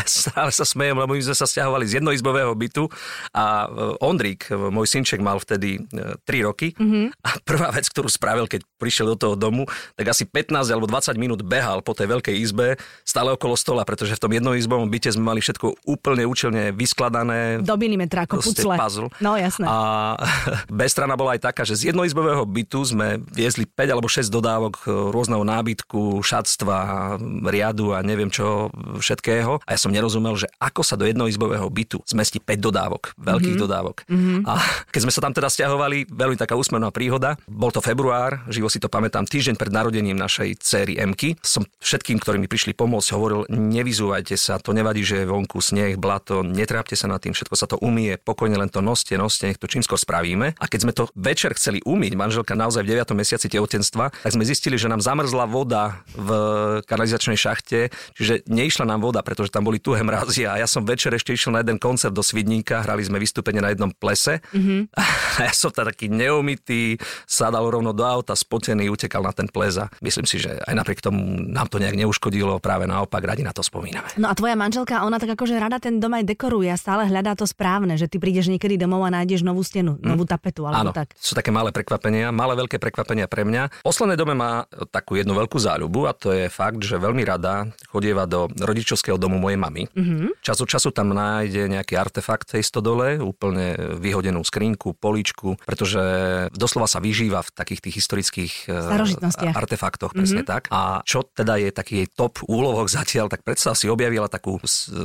stále 0.07 0.51
sa 0.51 0.67
smejem, 0.67 0.99
lebo 0.99 1.15
my 1.15 1.23
sme 1.23 1.37
sa 1.37 1.47
stiahovali 1.47 1.85
z 1.87 2.03
jednoizbového 2.03 2.53
bytu 2.53 2.91
a 3.35 3.67
e, 3.67 3.67
Ondrík, 4.03 4.51
e, 4.51 4.59
môj 4.59 4.87
synček, 4.91 5.23
mal 5.23 5.39
vtedy 5.39 5.83
3 5.89 6.23
e, 6.27 6.41
roky 6.43 6.69
mm-hmm. 6.75 7.07
a 7.23 7.31
prvá 7.43 7.71
vec, 7.71 7.87
ktorú 7.87 8.11
spravil, 8.11 8.51
keď 8.51 8.67
prišiel 8.77 9.15
do 9.15 9.17
toho 9.17 9.35
domu, 9.39 9.69
tak 9.95 10.11
asi 10.11 10.27
15 10.27 10.67
alebo 10.73 10.91
20 10.91 11.15
minút 11.17 11.41
behal 11.47 11.81
po 11.81 11.95
tej 11.95 12.11
veľkej 12.11 12.35
izbe 12.35 12.75
stále 13.07 13.31
okolo 13.33 13.55
stola, 13.55 13.87
pretože 13.87 14.19
v 14.19 14.23
tom 14.23 14.33
jednoizbovom 14.35 14.91
byte 14.91 15.15
sme 15.15 15.33
mali 15.33 15.41
všetko 15.41 15.87
úplne 15.87 16.27
účelne 16.27 16.75
vyskladané. 16.75 17.63
Do 17.63 17.79
milimetra, 17.79 18.27
ako 18.27 18.43
pucle. 18.43 18.75
Puzzle. 18.75 19.09
No 19.23 19.39
jasné. 19.39 19.65
A 19.71 20.19
strana 20.93 21.17
bola 21.17 21.39
aj 21.39 21.49
taká, 21.49 21.63
že 21.65 21.79
z 21.79 21.95
jednoizbového 21.95 22.45
bytu 22.45 22.85
sme 22.85 23.23
viezli 23.33 23.65
5 23.65 23.95
alebo 23.95 24.11
6 24.11 24.29
dodávok 24.29 24.85
rôzneho 25.15 25.41
nábytku, 25.41 26.21
šatstva, 26.21 27.17
riadu 27.49 27.92
a 27.97 28.05
neviem 28.05 28.29
čo 28.33 28.73
všetkého. 28.99 29.63
A 29.65 29.71
ja 29.75 29.79
som 29.81 29.93
nerozumel, 29.93 30.35
že 30.37 30.49
ako 30.59 30.83
sa 30.85 30.97
do 30.99 31.05
jednoizbového 31.09 31.67
bytu 31.69 32.01
zmestí 32.09 32.41
5 32.41 32.59
dodávok, 32.59 33.03
veľkých 33.21 33.57
mm-hmm. 33.57 33.65
dodávok. 33.65 33.97
Mm-hmm. 34.09 34.39
A 34.49 34.55
keď 34.91 35.01
sme 35.09 35.13
sa 35.13 35.21
tam 35.25 35.33
teda 35.33 35.49
stiahovali, 35.49 36.09
veľmi 36.09 36.37
taká 36.37 36.55
úsmevná 36.57 36.93
príhoda. 36.95 37.37
Bol 37.49 37.73
to 37.75 37.81
február, 37.83 38.45
živo 38.49 38.69
si 38.69 38.79
to 38.79 38.93
pamätám, 38.93 39.25
týždeň 39.27 39.57
pred 39.57 39.73
narodením 39.73 40.17
našej 40.17 40.61
céry 40.61 40.97
Emky. 41.01 41.35
Som 41.43 41.67
všetkým, 41.81 42.21
ktorí 42.21 42.39
mi 42.39 42.49
prišli 42.49 42.77
pomôcť, 42.77 43.09
hovoril, 43.17 43.49
nevyzúvajte 43.51 44.37
sa, 44.39 44.61
to 44.63 44.77
nevadí, 44.77 45.03
že 45.03 45.25
je 45.25 45.31
vonku 45.31 45.59
sneh, 45.59 45.97
blato, 45.99 46.45
netrápte 46.45 46.95
sa 46.95 47.09
nad 47.09 47.19
tým, 47.19 47.35
všetko 47.35 47.55
sa 47.57 47.67
to 47.67 47.77
umie, 47.81 48.21
pokojne 48.21 48.55
len 48.55 48.69
to 48.69 48.85
noste, 48.85 49.17
noste, 49.17 49.51
nech 49.51 49.59
to 49.59 49.67
čím 49.67 49.83
skôr 49.83 49.99
spravíme. 49.99 50.55
A 50.59 50.65
keď 50.71 50.81
sme 50.85 50.93
to 50.93 51.09
večer 51.19 51.57
chceli 51.59 51.83
umyť, 51.83 52.13
manželka 52.15 52.55
naozaj 52.55 52.85
v 52.85 52.99
9. 53.01 53.17
mesiaci 53.19 53.51
tehotenstva, 53.51 54.13
tak 54.13 54.31
sme 54.31 54.47
zistili, 54.47 54.79
že 54.79 54.87
nám 54.87 55.03
zamrzla 55.03 55.49
voda 55.49 56.05
v 56.15 56.31
kanalizačnej 56.87 57.35
šachte, 57.35 57.82
čiže 58.15 58.45
neišla 58.51 58.85
nám 58.85 59.01
voda, 59.01 59.25
pretože 59.25 59.49
tam 59.49 59.65
boli 59.65 59.81
tuhé 59.81 60.05
mrazy 60.05 60.45
a 60.45 60.61
ja 60.61 60.69
som 60.69 60.85
večer 60.85 61.15
ešte 61.17 61.33
išiel 61.33 61.57
na 61.57 61.65
jeden 61.65 61.81
koncert 61.81 62.13
do 62.13 62.21
Svidníka, 62.21 62.85
hrali 62.85 63.07
sme 63.07 63.17
vystúpenie 63.17 63.65
na 63.65 63.73
jednom 63.73 63.89
plese 63.91 64.45
mm-hmm. 64.53 64.81
a 65.39 65.41
ja 65.49 65.53
som 65.55 65.73
tam 65.73 65.89
taký 65.89 66.13
neumytý, 66.13 67.01
sadal 67.25 67.67
rovno 67.71 67.97
do 67.97 68.05
auta, 68.05 68.37
spotený, 68.37 68.93
utekal 68.93 69.25
na 69.25 69.33
ten 69.33 69.49
ples 69.49 69.79
a 69.79 69.89
myslím 70.05 70.27
si, 70.29 70.43
že 70.43 70.59
aj 70.63 70.75
napriek 70.77 71.01
tomu 71.01 71.23
nám 71.49 71.71
to 71.71 71.81
nejak 71.81 71.97
neuškodilo, 71.97 72.59
práve 72.59 72.85
naopak 72.85 73.23
radi 73.23 73.47
na 73.47 73.55
to 73.55 73.65
spomíname. 73.65 74.07
No 74.19 74.29
a 74.29 74.35
tvoja 74.37 74.59
manželka, 74.59 75.07
ona 75.07 75.17
tak 75.23 75.39
akože 75.39 75.57
rada 75.57 75.79
ten 75.79 76.03
dom 76.03 76.13
aj 76.13 76.27
dekoruje 76.27 76.69
a 76.69 76.77
stále 76.77 77.09
hľadá 77.09 77.39
to 77.39 77.47
správne, 77.47 77.97
že 77.97 78.11
ty 78.11 78.19
prídeš 78.19 78.51
niekedy 78.51 78.77
domov 78.77 79.07
a 79.07 79.11
nájdeš 79.15 79.47
novú 79.47 79.63
stenu, 79.63 79.97
mm. 79.97 80.05
novú 80.05 80.29
tapetu 80.29 80.69
alebo 80.69 80.91
Áno, 80.91 80.93
tak. 80.93 81.15
sú 81.17 81.33
také 81.33 81.49
malé 81.55 81.71
prekvapenia, 81.73 82.35
malé 82.35 82.59
veľké 82.59 82.77
prekvapenia 82.77 83.31
pre 83.31 83.47
mňa. 83.49 83.85
Posledné 83.87 84.15
dome 84.19 84.37
má 84.37 84.69
takú 84.93 85.17
jednu 85.17 85.33
veľkú 85.33 85.57
záľubu 85.57 86.11
a 86.11 86.13
to 86.13 86.35
je 86.35 86.53
fakt, 86.53 86.83
že 86.85 87.01
veľmi 87.01 87.23
rada 87.25 87.72
chodieva 87.91 88.25
do 88.29 88.49
rodičovského 88.49 89.17
domu 89.21 89.37
mojej 89.39 89.59
mamy. 89.59 89.83
Mm-hmm. 89.93 90.43
Čas 90.45 90.59
od 90.61 90.69
času 90.69 90.91
tam 90.95 91.13
nájde 91.13 91.69
nejaký 91.69 91.95
artefakt 91.99 92.55
tej 92.57 92.65
stodole, 92.65 93.21
úplne 93.21 93.75
vyhodenú 93.99 94.43
skrinku, 94.43 94.95
poličku, 94.97 95.61
pretože 95.65 96.01
doslova 96.55 96.87
sa 96.87 97.03
vyžíva 97.03 97.43
v 97.43 97.51
takých 97.53 97.81
tých 97.89 97.97
historických 98.03 98.53
eh, 98.71 99.53
artefaktoch, 99.53 100.17
presne 100.17 100.43
mm-hmm. 100.43 100.53
tak. 100.53 100.63
A 100.71 101.01
čo 101.03 101.27
teda 101.27 101.59
je 101.61 101.71
taký 101.75 102.05
jej 102.05 102.09
top 102.09 102.41
úlovok 102.47 102.89
zatiaľ, 102.89 103.29
tak 103.29 103.47
predstav 103.47 103.77
si 103.79 103.87
objavila 103.89 104.27
takú 104.27 104.59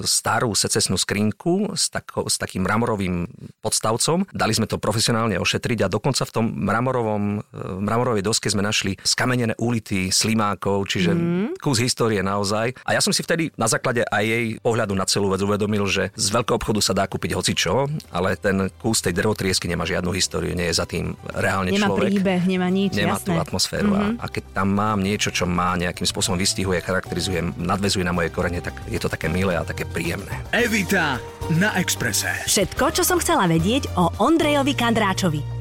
starú 0.03 0.53
secesnú 0.53 0.95
skrinku 0.95 1.75
s, 1.75 1.91
tako, 1.91 2.27
s 2.27 2.39
takým 2.39 2.63
mramorovým 2.65 3.27
podstavcom. 3.61 4.27
Dali 4.31 4.53
sme 4.55 4.65
to 4.69 4.81
profesionálne 4.81 5.37
ošetriť 5.37 5.85
a 5.85 5.91
dokonca 5.91 6.23
v 6.23 6.31
tom 6.31 6.45
mramorovom, 6.67 7.23
eh, 7.39 7.43
mramorovej 7.83 8.23
doske 8.23 8.47
sme 8.51 8.63
našli 8.63 8.95
skamenené 9.01 9.53
úlity 9.59 10.09
slimákov, 10.09 10.87
čiže 10.89 11.11
mm-hmm. 11.13 11.61
kus 11.61 11.79
histórie 11.83 12.19
naozaj. 12.23 12.46
A 12.87 12.95
ja 12.95 13.01
som 13.03 13.11
si 13.11 13.21
vtedy 13.21 13.51
na 13.59 13.67
základe 13.67 14.07
aj 14.07 14.23
jej 14.23 14.45
pohľadu 14.63 14.93
na 14.95 15.03
celú 15.03 15.31
vec 15.31 15.43
uvedomil, 15.43 15.83
že 15.87 16.09
z 16.15 16.27
veľkého 16.31 16.55
obchodu 16.55 16.79
sa 16.79 16.93
dá 16.95 17.03
kúpiť 17.05 17.35
hocičo, 17.35 17.91
ale 18.11 18.39
ten 18.39 18.71
kus 18.79 19.03
tej 19.03 19.15
drvotriesky 19.15 19.67
nemá 19.67 19.83
žiadnu 19.83 20.11
históriu, 20.15 20.55
nie 20.55 20.69
je 20.71 20.75
za 20.79 20.85
tým 20.87 21.13
reálne 21.35 21.75
nemá 21.75 21.91
človek. 21.91 22.09
Nemá 22.09 22.15
príbeh, 22.15 22.41
nemá 22.47 22.67
nič, 22.71 22.91
Nemá 22.95 23.19
jasné. 23.19 23.27
tú 23.27 23.31
atmosféru 23.35 23.91
mm-hmm. 23.91 24.21
a, 24.21 24.25
a 24.25 24.31
keď 24.31 24.43
tam 24.55 24.67
mám 24.71 24.99
niečo, 25.03 25.29
čo 25.33 25.43
má 25.43 25.75
nejakým 25.75 26.07
spôsobom 26.07 26.37
vystihuje, 26.39 26.79
charakterizuje, 26.79 27.43
nadvezuje 27.57 28.05
na 28.05 28.13
moje 28.15 28.31
korene, 28.31 28.63
tak 28.63 28.77
je 28.87 28.99
to 29.01 29.11
také 29.11 29.27
milé 29.27 29.57
a 29.57 29.65
také 29.65 29.83
príjemné. 29.83 30.31
Evita 30.53 31.17
na 31.57 31.73
Exprese. 31.79 32.31
Všetko, 32.45 32.93
čo 32.93 33.03
som 33.03 33.17
chcela 33.17 33.49
vedieť 33.49 33.91
o 33.97 34.11
Ondrejovi 34.21 34.73
Kandráčovi. 34.77 35.56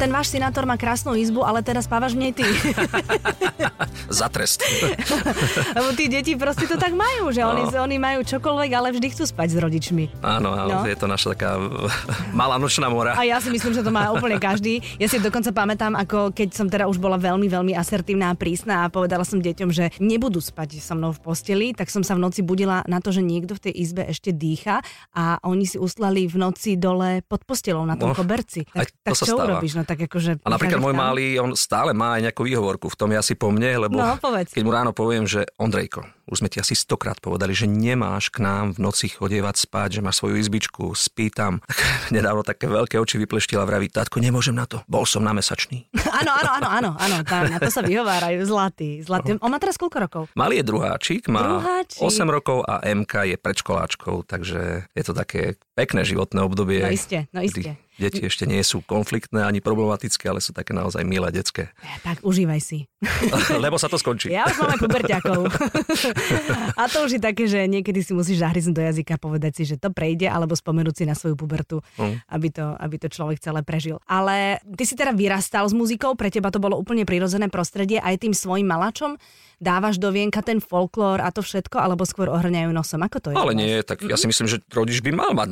Ten 0.00 0.08
váš 0.08 0.32
synátor 0.32 0.64
má 0.64 0.80
krásnu 0.80 1.12
izbu, 1.12 1.44
ale 1.44 1.60
teraz 1.60 1.84
spávaš 1.84 2.16
v 2.16 2.24
nej 2.24 2.32
ty. 2.32 2.48
Za 4.08 4.32
trest. 4.32 4.64
Lebo 5.76 5.92
tí 5.92 6.08
deti 6.08 6.32
proste 6.40 6.64
to 6.64 6.80
tak 6.80 6.96
majú, 6.96 7.28
že 7.28 7.44
no. 7.44 7.52
oni, 7.52 7.62
oni 7.68 7.96
majú 8.00 8.24
čokoľvek, 8.24 8.70
ale 8.72 8.96
vždy 8.96 9.06
chcú 9.12 9.28
spať 9.28 9.48
s 9.52 9.56
rodičmi. 9.60 10.04
Áno, 10.24 10.56
áno, 10.56 10.80
no. 10.80 10.88
je 10.88 10.96
to 10.96 11.04
naša 11.04 11.36
taká 11.36 11.60
malá 12.40 12.56
nočná 12.56 12.88
mora. 12.88 13.12
A 13.12 13.28
ja 13.28 13.36
si 13.44 13.52
myslím, 13.52 13.76
že 13.76 13.84
to 13.84 13.92
má 13.92 14.08
úplne 14.08 14.40
každý. 14.40 14.80
Ja 14.96 15.04
si 15.04 15.20
dokonca 15.20 15.52
pamätám, 15.52 15.92
ako 15.92 16.32
keď 16.32 16.48
som 16.56 16.66
teda 16.72 16.88
už 16.88 16.96
bola 16.96 17.20
veľmi, 17.20 17.44
veľmi 17.52 17.76
asertívna 17.76 18.32
a 18.32 18.38
prísna 18.38 18.88
a 18.88 18.90
povedala 18.90 19.28
som 19.28 19.36
deťom, 19.36 19.68
že 19.68 19.92
nebudú 20.00 20.40
spať 20.40 20.80
so 20.80 20.96
mnou 20.96 21.12
v 21.12 21.20
posteli, 21.20 21.76
tak 21.76 21.92
som 21.92 22.00
sa 22.00 22.16
v 22.16 22.24
noci 22.24 22.40
budila 22.40 22.80
na 22.88 23.04
to, 23.04 23.12
že 23.12 23.20
niekto 23.20 23.52
v 23.52 23.68
tej 23.68 23.74
izbe 23.84 24.08
ešte 24.08 24.32
dýcha 24.32 24.80
a 25.12 25.36
oni 25.44 25.68
si 25.68 25.76
uslali 25.76 26.24
v 26.24 26.40
noci 26.40 26.80
dole 26.80 27.20
pod 27.28 27.44
postelou 27.44 27.84
na 27.84 28.00
tom 28.00 28.10
no, 28.10 28.16
koberci. 28.16 28.64
Tak, 28.64 28.88
tak 29.04 29.12
čo 29.12 29.36
stáva. 29.36 29.60
urobíš? 29.60 29.76
No, 29.76 29.89
tak 29.90 30.06
akože 30.06 30.46
a 30.46 30.48
napríklad 30.54 30.78
môj 30.78 30.94
malý, 30.94 31.34
on 31.42 31.58
stále 31.58 31.90
má 31.90 32.14
aj 32.14 32.30
nejakú 32.30 32.46
výhovorku 32.46 32.86
v 32.86 32.94
tom, 32.94 33.10
ja 33.10 33.26
si 33.26 33.34
po 33.34 33.50
mne, 33.50 33.90
lebo 33.90 33.98
no, 33.98 34.14
keď 34.46 34.62
mu 34.62 34.70
ráno 34.70 34.94
poviem, 34.94 35.26
že 35.26 35.50
Ondrejko, 35.58 36.06
už 36.30 36.46
sme 36.46 36.48
ti 36.48 36.62
asi 36.62 36.78
stokrát 36.78 37.18
povedali, 37.18 37.50
že 37.50 37.66
nemáš 37.66 38.30
k 38.30 38.46
nám 38.46 38.78
v 38.78 38.86
noci 38.86 39.10
chodievať 39.10 39.66
spať, 39.66 39.98
že 39.98 40.00
máš 40.06 40.22
svoju 40.22 40.38
izbičku, 40.38 40.94
spí 40.94 41.34
tam. 41.34 41.58
Nedávno 42.14 42.46
také 42.46 42.70
veľké 42.70 43.02
oči 43.02 43.18
vypleštila 43.18 43.66
vraví, 43.66 43.90
tátko, 43.90 44.22
nemôžem 44.22 44.54
na 44.54 44.70
to, 44.70 44.86
bol 44.86 45.02
som 45.02 45.26
na 45.26 45.34
mesačný. 45.34 45.90
áno, 46.22 46.30
áno, 46.30 46.50
áno, 46.54 46.68
áno, 46.70 46.94
áno, 46.94 47.16
na 47.50 47.58
to 47.58 47.66
sa 47.74 47.82
vyhovárajú, 47.82 48.46
zlatý, 48.46 49.02
zlatý. 49.02 49.34
No. 49.34 49.42
On 49.42 49.50
má 49.50 49.58
teraz 49.58 49.74
koľko 49.74 49.98
rokov? 49.98 50.22
Malý 50.38 50.62
je 50.62 50.64
druháčik, 50.70 51.26
má 51.26 51.58
druháčik. 51.58 51.98
8 51.98 52.30
rokov 52.30 52.62
a 52.62 52.78
MK 52.86 53.34
je 53.34 53.36
predškoláčkou, 53.42 54.22
takže 54.22 54.86
je 54.94 55.02
to 55.02 55.10
také 55.10 55.58
pekné 55.74 56.06
životné 56.06 56.38
obdobie. 56.46 56.78
No 56.78 56.94
iste, 56.94 57.26
no 57.34 57.42
iste. 57.42 57.74
Deti 58.00 58.24
ešte 58.24 58.48
nie 58.48 58.64
sú 58.64 58.80
konfliktné 58.80 59.44
ani 59.44 59.60
problematické, 59.60 60.24
ale 60.32 60.40
sú 60.40 60.56
také 60.56 60.72
naozaj 60.72 61.04
milé 61.04 61.28
detské. 61.28 61.68
Tak 62.00 62.24
užívaj 62.24 62.60
si. 62.64 62.88
Lebo 63.64 63.76
sa 63.76 63.92
to 63.92 64.00
skončí. 64.00 64.32
Ja 64.32 64.48
už 64.48 64.56
mám 64.56 64.72
aj 64.72 64.80
puberťakov. 64.80 65.40
a 66.80 66.82
to 66.88 67.04
už 67.04 67.16
je 67.16 67.20
také, 67.20 67.44
že 67.44 67.68
niekedy 67.68 68.00
si 68.00 68.16
musíš 68.16 68.40
zahryznúť 68.40 68.72
do 68.72 68.82
jazyka 68.88 69.12
a 69.16 69.20
povedať 69.20 69.52
si, 69.60 69.62
že 69.68 69.76
to 69.76 69.92
prejde, 69.92 70.24
alebo 70.32 70.56
spomenúť 70.56 70.94
si 70.96 71.04
na 71.04 71.12
svoju 71.12 71.36
pubertu, 71.36 71.84
mm. 72.00 72.24
aby, 72.32 72.48
to, 72.48 72.72
aby 72.80 72.96
to 72.96 73.12
človek 73.12 73.36
celé 73.44 73.60
prežil. 73.60 74.00
Ale 74.08 74.64
ty 74.80 74.88
si 74.88 74.96
teda 74.96 75.12
vyrastal 75.12 75.68
s 75.68 75.76
muzikou, 75.76 76.16
pre 76.16 76.32
teba 76.32 76.48
to 76.48 76.56
bolo 76.56 76.80
úplne 76.80 77.04
prirodzené 77.04 77.52
prostredie 77.52 78.00
aj 78.00 78.24
tým 78.24 78.32
svojim 78.32 78.64
malačom 78.64 79.20
dávaš 79.60 80.00
do 80.00 80.08
vienka 80.08 80.40
ten 80.40 80.58
folklór 80.58 81.20
a 81.20 81.28
to 81.28 81.44
všetko, 81.44 81.76
alebo 81.76 82.08
skôr 82.08 82.32
ohrňajú 82.32 82.72
nosom? 82.72 83.04
Ako 83.04 83.20
to 83.20 83.28
je? 83.30 83.36
Ale 83.36 83.52
nie, 83.52 83.84
tak 83.84 84.00
ja 84.08 84.16
si 84.16 84.24
myslím, 84.24 84.48
že 84.48 84.64
rodič 84.72 85.04
by 85.04 85.12
mal 85.12 85.36
mať 85.36 85.48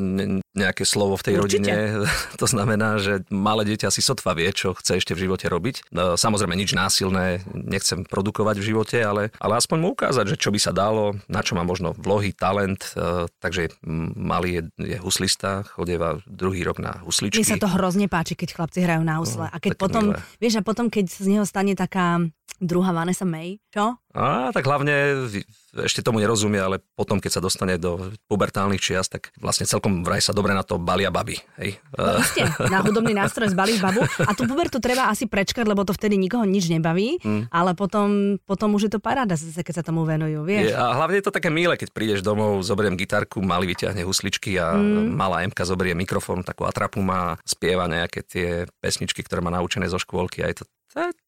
nejaké 0.56 0.84
slovo 0.88 1.18
v 1.20 1.24
tej 1.24 1.34
Určite. 1.40 1.70
rodine. 1.70 1.76
To 2.40 2.46
znamená, 2.46 3.02
že 3.02 3.26
malé 3.34 3.66
dieťa 3.74 3.90
si 3.90 3.98
sotva 3.98 4.32
vie, 4.32 4.46
čo 4.54 4.72
chce 4.72 5.02
ešte 5.02 5.12
v 5.12 5.26
živote 5.26 5.50
robiť. 5.50 5.90
No, 5.90 6.14
samozrejme 6.14 6.54
nič 6.54 6.72
násilné 6.72 7.42
nechcem 7.50 8.06
produkovať 8.06 8.62
v 8.62 8.68
živote, 8.72 8.98
ale, 9.02 9.34
ale 9.42 9.52
aspoň 9.58 9.78
mu 9.82 9.88
ukázať, 9.98 10.34
že 10.34 10.36
čo 10.38 10.54
by 10.54 10.60
sa 10.62 10.70
dalo, 10.70 11.18
na 11.26 11.42
čo 11.42 11.58
má 11.58 11.66
možno 11.66 11.92
vlohy, 11.98 12.30
talent. 12.30 12.94
E, 12.94 13.26
takže 13.42 13.74
malý 14.14 14.62
je, 14.62 14.94
je 14.94 14.96
huslista, 15.02 15.66
chodieva 15.74 16.22
druhý 16.30 16.62
rok 16.62 16.78
na 16.78 17.02
husličky. 17.02 17.42
Mne 17.42 17.58
sa 17.58 17.58
to 17.58 17.70
hrozne 17.74 18.06
páči, 18.06 18.38
keď 18.38 18.54
chlapci 18.54 18.78
hrajú 18.86 19.02
na 19.02 19.18
husle. 19.18 19.50
No, 19.50 19.52
a 19.52 19.56
keď 19.58 19.72
potom, 19.74 20.14
milé. 20.14 20.22
vieš, 20.38 20.54
a 20.58 20.62
potom, 20.62 20.86
keď 20.86 21.10
z 21.10 21.26
neho 21.26 21.44
stane 21.44 21.74
taká 21.74 22.22
druhá 22.58 22.90
Vanessa 22.90 23.22
May, 23.22 23.62
čo? 23.70 23.98
A 24.18 24.50
tak 24.50 24.66
hlavne 24.66 25.30
ešte 25.78 26.02
tomu 26.02 26.18
nerozumie, 26.18 26.58
ale 26.58 26.82
potom, 26.98 27.22
keď 27.22 27.38
sa 27.38 27.44
dostane 27.44 27.78
do 27.78 28.10
pubertálnych 28.26 28.82
čias, 28.82 29.06
tak 29.06 29.30
vlastne 29.38 29.68
celkom 29.68 30.02
vraj 30.02 30.18
sa 30.18 30.34
dobre 30.34 30.50
na 30.56 30.66
to 30.66 30.80
balia 30.80 31.12
baby. 31.12 31.38
Hej. 31.60 31.78
No 31.94 32.18
isté, 32.18 32.48
na 32.66 32.82
hudobný 32.82 33.14
nástroj 33.14 33.54
zbalíš 33.54 33.78
babu 33.78 34.02
a 34.02 34.32
tú 34.34 34.48
pubertu 34.50 34.82
treba 34.82 35.06
asi 35.06 35.30
prečkať, 35.30 35.68
lebo 35.68 35.86
to 35.86 35.94
vtedy 35.94 36.18
nikoho 36.18 36.42
nič 36.42 36.66
nebaví, 36.66 37.22
mm. 37.22 37.54
ale 37.54 37.78
potom, 37.78 38.40
potom 38.42 38.74
už 38.74 38.90
je 38.90 38.92
to 38.96 39.00
paráda, 39.00 39.38
keď 39.38 39.74
sa 39.78 39.86
tomu 39.86 40.02
venujú, 40.02 40.42
vieš. 40.42 40.72
Je, 40.72 40.74
a 40.74 40.98
hlavne 40.98 41.22
je 41.22 41.26
to 41.28 41.36
také 41.36 41.52
milé, 41.52 41.78
keď 41.78 41.94
prídeš 41.94 42.20
domov, 42.26 42.64
zoberiem 42.66 42.98
gitarku, 42.98 43.38
malý 43.38 43.70
vyťahne 43.70 44.02
husličky 44.02 44.58
a 44.58 44.74
mm. 44.74 45.14
malá 45.14 45.46
Emka 45.46 45.62
zoberie 45.62 45.94
mikrofón, 45.94 46.42
takú 46.42 46.66
atrapu 46.66 46.98
má, 47.04 47.38
spieva 47.46 47.86
nejaké 47.86 48.26
tie 48.26 48.48
pesničky, 48.82 49.22
ktoré 49.22 49.44
má 49.44 49.54
naučené 49.54 49.86
zo 49.86 50.00
škôlky 50.00 50.42
a 50.42 50.50
je 50.50 50.64
to 50.64 50.66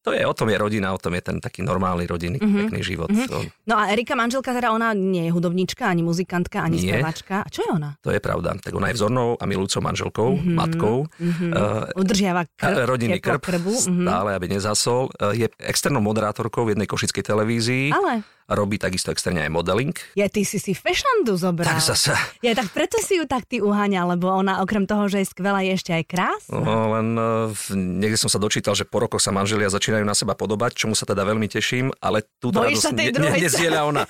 to 0.01 0.17
je, 0.17 0.25
o 0.25 0.33
tom 0.33 0.49
je 0.49 0.57
rodina, 0.57 0.89
o 0.93 0.99
tom 0.99 1.13
je 1.13 1.21
ten 1.21 1.37
taký 1.37 1.61
normálny 1.61 2.09
rodinný, 2.09 2.41
mm-hmm. 2.41 2.61
pekný 2.65 2.81
život. 2.81 3.09
Mm-hmm. 3.13 3.69
No 3.69 3.77
a 3.77 3.93
Erika 3.93 4.17
manželka, 4.17 4.49
teda 4.49 4.73
ona 4.73 4.97
nie 4.97 5.29
je 5.29 5.31
hudobníčka, 5.31 5.85
ani 5.85 6.01
muzikantka, 6.01 6.65
ani 6.65 6.81
nie. 6.81 6.89
spevačka. 6.89 7.45
A 7.45 7.47
čo 7.53 7.61
je 7.61 7.69
ona? 7.69 7.93
To 8.01 8.09
je 8.09 8.17
pravda. 8.17 8.57
Tak 8.57 8.73
ona 8.73 8.89
je 8.89 8.97
vzornou 8.97 9.37
a 9.37 9.43
milúcou 9.45 9.79
manželkou, 9.85 10.41
mm-hmm. 10.41 10.55
matkou. 10.57 11.05
Mm-hmm. 11.05 11.51
Uh, 11.53 12.01
Udržiava 12.01 12.49
krb, 12.49 12.89
rodinný 12.89 13.21
krb, 13.21 13.41
krbu. 13.45 13.73
Mm-hmm. 13.77 14.05
stále, 14.09 14.29
aby 14.33 14.45
nezasol. 14.49 15.13
Uh, 15.21 15.37
je 15.37 15.45
externou 15.61 16.01
moderátorkou 16.01 16.65
v 16.65 16.73
jednej 16.73 16.89
košickej 16.89 17.21
televízii. 17.21 17.93
Ale 17.93 18.25
robí 18.51 18.75
takisto 18.75 19.15
externe 19.15 19.47
aj 19.47 19.51
modeling. 19.51 19.95
Ja 20.19 20.27
ty 20.27 20.43
si 20.43 20.59
si 20.59 20.75
fešandu 20.75 21.39
zobral. 21.39 21.71
Tak 21.71 21.79
zase. 21.79 22.11
Ja 22.43 22.51
tak 22.51 22.73
preto 22.75 22.99
si 22.99 23.15
ju 23.15 23.23
tak 23.23 23.47
ty 23.47 23.63
uháňa, 23.63 24.03
lebo 24.15 24.27
ona 24.27 24.59
okrem 24.59 24.83
toho, 24.83 25.07
že 25.07 25.23
je 25.23 25.27
skvelá, 25.31 25.63
je 25.63 25.71
ešte 25.79 25.91
aj 25.95 26.03
krásna. 26.09 26.59
No, 26.59 26.91
len 26.99 27.15
uh, 27.15 27.47
niekde 27.75 28.19
som 28.19 28.27
sa 28.27 28.41
dočítal, 28.41 28.75
že 28.75 28.83
po 28.83 28.99
rokoch 28.99 29.23
sa 29.23 29.31
manželia 29.31 29.71
začínajú 29.71 29.90
na 29.99 30.15
seba 30.15 30.33
podobať, 30.33 30.71
čomu 30.79 30.95
sa 30.95 31.03
teda 31.03 31.27
veľmi 31.27 31.51
teším, 31.51 31.91
ale 31.99 32.23
túto 32.39 32.63
radosť 32.63 32.95
ne, 32.95 33.11
ne, 33.11 33.29
nezdieľa 33.43 33.81
ona. 33.83 34.03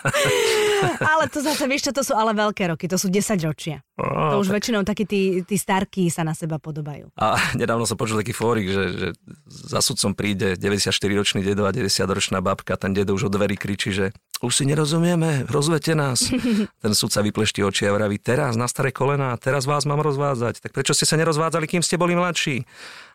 ale 1.12 1.28
to 1.28 1.44
zase, 1.44 1.68
vieš 1.68 1.90
čo, 1.90 1.92
to 1.92 2.02
sú 2.02 2.16
ale 2.16 2.32
veľké 2.32 2.72
roky, 2.72 2.88
to 2.88 2.96
sú 2.96 3.12
10 3.12 3.36
ročia. 3.44 3.84
No, 4.00 4.32
to 4.32 4.36
už 4.40 4.48
tak... 4.48 4.56
väčšinou 4.56 4.80
takí 4.88 5.04
tí, 5.04 5.44
tí 5.44 5.56
starky 5.60 6.08
sa 6.08 6.24
na 6.24 6.32
seba 6.32 6.56
podobajú. 6.56 7.12
A 7.20 7.36
nedávno 7.52 7.84
som 7.84 8.00
počul 8.00 8.16
taký 8.24 8.32
fórik, 8.32 8.72
že, 8.72 8.84
že 8.96 9.08
za 9.46 9.84
sudcom 9.84 10.16
príde 10.16 10.56
94-ročný 10.56 11.44
dedo 11.44 11.68
a 11.68 11.70
90-ročná 11.76 12.40
babka, 12.40 12.80
ten 12.80 12.96
dedo 12.96 13.12
už 13.12 13.28
od 13.28 13.36
dverí 13.36 13.60
kričí, 13.60 13.92
že 13.92 14.16
už 14.40 14.56
si 14.56 14.64
nerozumieme, 14.64 15.44
rozvete 15.52 15.92
nás. 15.92 16.32
Ten 16.82 16.96
sudca 16.96 17.20
vyplešti 17.20 17.60
oči 17.60 17.84
a 17.84 17.92
vraví, 17.92 18.16
teraz 18.16 18.56
na 18.56 18.64
staré 18.64 18.88
kolena, 18.88 19.36
teraz 19.36 19.68
vás 19.68 19.84
mám 19.84 20.00
rozvádzať. 20.00 20.64
Tak 20.64 20.72
prečo 20.72 20.96
ste 20.96 21.04
sa 21.04 21.20
nerozvádzali, 21.20 21.68
kým 21.68 21.84
ste 21.84 22.00
boli 22.00 22.16
mladší? 22.16 22.64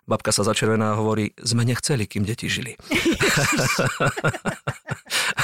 Babka 0.06 0.30
sa 0.30 0.46
začervená 0.46 0.94
a 0.94 1.00
hovorí, 1.02 1.34
sme 1.42 1.66
nechceli, 1.66 2.06
kým 2.06 2.26
deti 2.30 2.46
žili. 2.46 2.78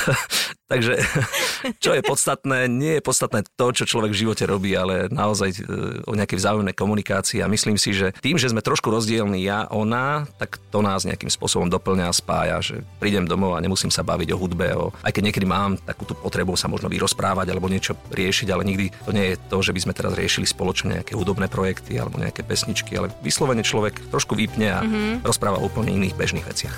Takže 0.72 0.94
čo 1.84 1.92
je 1.92 2.02
podstatné, 2.02 2.72
nie 2.72 2.98
je 2.98 3.04
podstatné 3.04 3.44
to, 3.60 3.76
čo 3.76 3.84
človek 3.84 4.16
v 4.16 4.22
živote 4.24 4.48
robí, 4.48 4.72
ale 4.72 5.12
naozaj 5.12 5.50
e, 5.52 5.60
o 6.08 6.16
nejakej 6.16 6.40
vzájomnej 6.40 6.72
komunikácii 6.72 7.44
a 7.44 7.52
myslím 7.52 7.76
si, 7.76 7.92
že 7.92 8.16
tým, 8.24 8.40
že 8.40 8.48
sme 8.48 8.64
trošku 8.64 8.88
rozdielni 8.88 9.44
ja, 9.44 9.68
ona, 9.68 10.24
tak 10.40 10.64
to 10.72 10.80
nás 10.80 11.04
nejakým 11.04 11.28
spôsobom 11.28 11.68
doplňa 11.68 12.08
a 12.08 12.16
spája, 12.16 12.58
že 12.64 12.76
prídem 13.04 13.28
domov 13.28 13.60
a 13.60 13.64
nemusím 13.64 13.92
sa 13.92 14.08
baviť 14.08 14.32
o 14.32 14.40
hudbe, 14.40 14.72
o, 14.80 14.96
aj 15.04 15.12
keď 15.12 15.24
niekedy 15.28 15.44
mám 15.44 15.76
takúto 15.84 16.16
potrebu 16.16 16.56
sa 16.56 16.72
možno 16.72 16.88
vyrozprávať 16.88 17.52
alebo 17.52 17.68
niečo 17.68 18.00
riešiť, 18.16 18.48
ale 18.48 18.64
nikdy 18.64 18.96
to 19.04 19.12
nie 19.12 19.36
je 19.36 19.40
to, 19.52 19.58
že 19.60 19.76
by 19.76 19.80
sme 19.84 19.98
teraz 19.98 20.16
riešili 20.16 20.48
spoločne 20.48 21.04
nejaké 21.04 21.20
hudobné 21.20 21.52
projekty 21.52 22.00
alebo 22.00 22.16
nejaké 22.16 22.48
pesničky, 22.48 22.96
ale 22.96 23.12
vyslovene 23.20 23.66
človek 23.66 24.00
trošku 24.08 24.40
vypne 24.40 24.70
a 24.72 24.80
mm-hmm. 24.80 25.28
rozpráva 25.28 25.60
o 25.60 25.68
úplne 25.68 25.92
iných 26.00 26.16
bežných 26.16 26.48
veciach. 26.48 26.76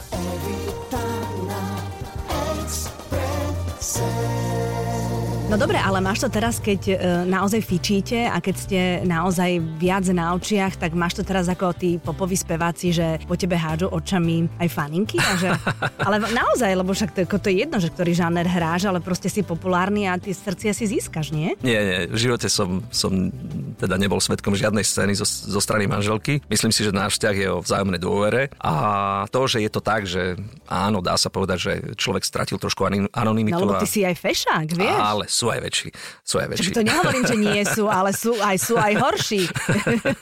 No 5.54 5.62
dobre, 5.62 5.78
ale 5.78 6.02
máš 6.02 6.26
to 6.26 6.34
teraz, 6.34 6.58
keď 6.58 6.82
e, 6.90 6.96
naozaj 7.30 7.62
fičíte 7.62 8.26
a 8.26 8.42
keď 8.42 8.56
ste 8.58 8.80
naozaj 9.06 9.62
viac 9.78 10.02
na 10.10 10.34
očiach, 10.34 10.82
tak 10.82 10.98
máš 10.98 11.14
to 11.14 11.22
teraz 11.22 11.46
ako 11.46 11.78
tí 11.78 12.02
popoví 12.02 12.34
speváci, 12.34 12.90
že 12.90 13.22
po 13.30 13.38
tebe 13.38 13.54
hádžu 13.54 13.86
očami 13.94 14.50
aj 14.58 14.66
faninky? 14.74 15.22
A 15.22 15.38
že, 15.38 15.54
ale 16.10 16.26
naozaj, 16.34 16.74
lebo 16.74 16.90
však 16.98 17.30
to, 17.30 17.38
to 17.38 17.54
je 17.54 17.70
jedno, 17.70 17.78
že 17.78 17.94
ktorý 17.94 18.18
žáner 18.18 18.50
hráš, 18.50 18.90
ale 18.90 18.98
proste 18.98 19.30
si 19.30 19.46
populárny 19.46 20.10
a 20.10 20.18
tie 20.18 20.34
srdcia 20.34 20.74
si 20.74 20.90
získaš, 20.90 21.30
nie? 21.30 21.54
Nie, 21.62 21.86
nie, 21.86 22.00
v 22.10 22.18
živote 22.18 22.50
som, 22.50 22.82
som 22.90 23.14
teda 23.78 24.02
nebol 24.02 24.18
svetkom 24.18 24.58
žiadnej 24.58 24.82
scény 24.82 25.14
zo, 25.14 25.30
zo 25.30 25.62
strany 25.62 25.86
manželky. 25.86 26.42
Myslím 26.50 26.74
si, 26.74 26.82
že 26.82 26.90
náš 26.90 27.22
vzťah 27.22 27.36
je 27.38 27.48
o 27.54 27.62
vzájomnej 27.62 28.02
dôvere 28.02 28.50
a 28.58 28.74
to, 29.30 29.46
že 29.46 29.62
je 29.62 29.70
to 29.70 29.86
tak, 29.86 30.10
že 30.10 30.34
áno, 30.66 30.98
dá 30.98 31.14
sa 31.14 31.30
povedať, 31.30 31.58
že 31.62 31.74
človek 31.94 32.26
stratil 32.26 32.58
trošku 32.58 32.90
anonymitu. 33.14 33.62
No, 33.62 33.70
lebo 33.70 33.78
ty 33.78 33.86
a... 33.86 33.94
si 33.94 34.02
aj 34.02 34.18
fešák, 34.18 34.68
vieš? 34.74 34.98
Ale 34.98 35.30
sú 35.44 35.52
aj 35.52 35.60
väčší. 35.60 35.90
Sú 36.24 36.36
aj 36.40 36.48
väčší. 36.56 36.72
Čo 36.72 36.80
to 36.80 36.88
nehovorím, 36.88 37.24
že 37.28 37.36
nie 37.36 37.62
sú, 37.68 37.92
ale 37.92 38.16
sú 38.16 38.40
aj, 38.40 38.56
sú 38.64 38.80
aj 38.80 38.94
horší. 38.96 39.44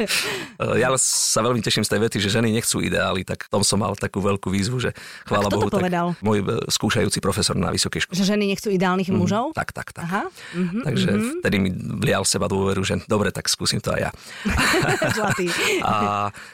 ja 0.82 0.90
sa 0.98 1.40
veľmi 1.46 1.62
teším 1.62 1.86
z 1.86 1.94
tej 1.94 2.00
vety, 2.10 2.18
že 2.18 2.34
ženy 2.34 2.50
nechcú 2.50 2.82
ideály, 2.82 3.22
tak 3.22 3.46
v 3.46 3.50
tom 3.54 3.62
som 3.62 3.78
mal 3.78 3.94
takú 3.94 4.18
veľkú 4.18 4.50
výzvu, 4.50 4.82
že 4.82 4.98
chvála 5.30 5.54
Bohu. 5.54 5.70
To 5.70 5.78
povedal? 5.78 6.18
Tak 6.18 6.25
môj 6.25 6.42
e, 6.42 6.66
skúšajúci 6.74 7.22
profesor 7.22 7.54
na 7.54 7.70
vysokej 7.70 8.10
škole. 8.10 8.18
Že 8.18 8.25
ženy 8.34 8.50
nechcú 8.50 8.74
ideálnych 8.74 9.13
mm, 9.13 9.18
mužov? 9.22 9.46
Tak, 9.54 9.70
tak, 9.78 9.94
tak. 9.94 10.10
Aha. 10.10 10.24
Mm-hmm, 10.58 10.84
Takže 10.90 11.10
mm-hmm. 11.13 11.40
vtedy 11.46 11.58
mi 11.62 11.70
vlial 12.01 12.25
seba 12.25 12.50
dôveru, 12.50 12.82
že 12.82 12.98
dobre, 13.06 13.30
tak 13.30 13.46
skúsim 13.46 13.78
to 13.78 13.94
aj 13.94 14.10
ja. 14.10 14.12
a 15.86 15.94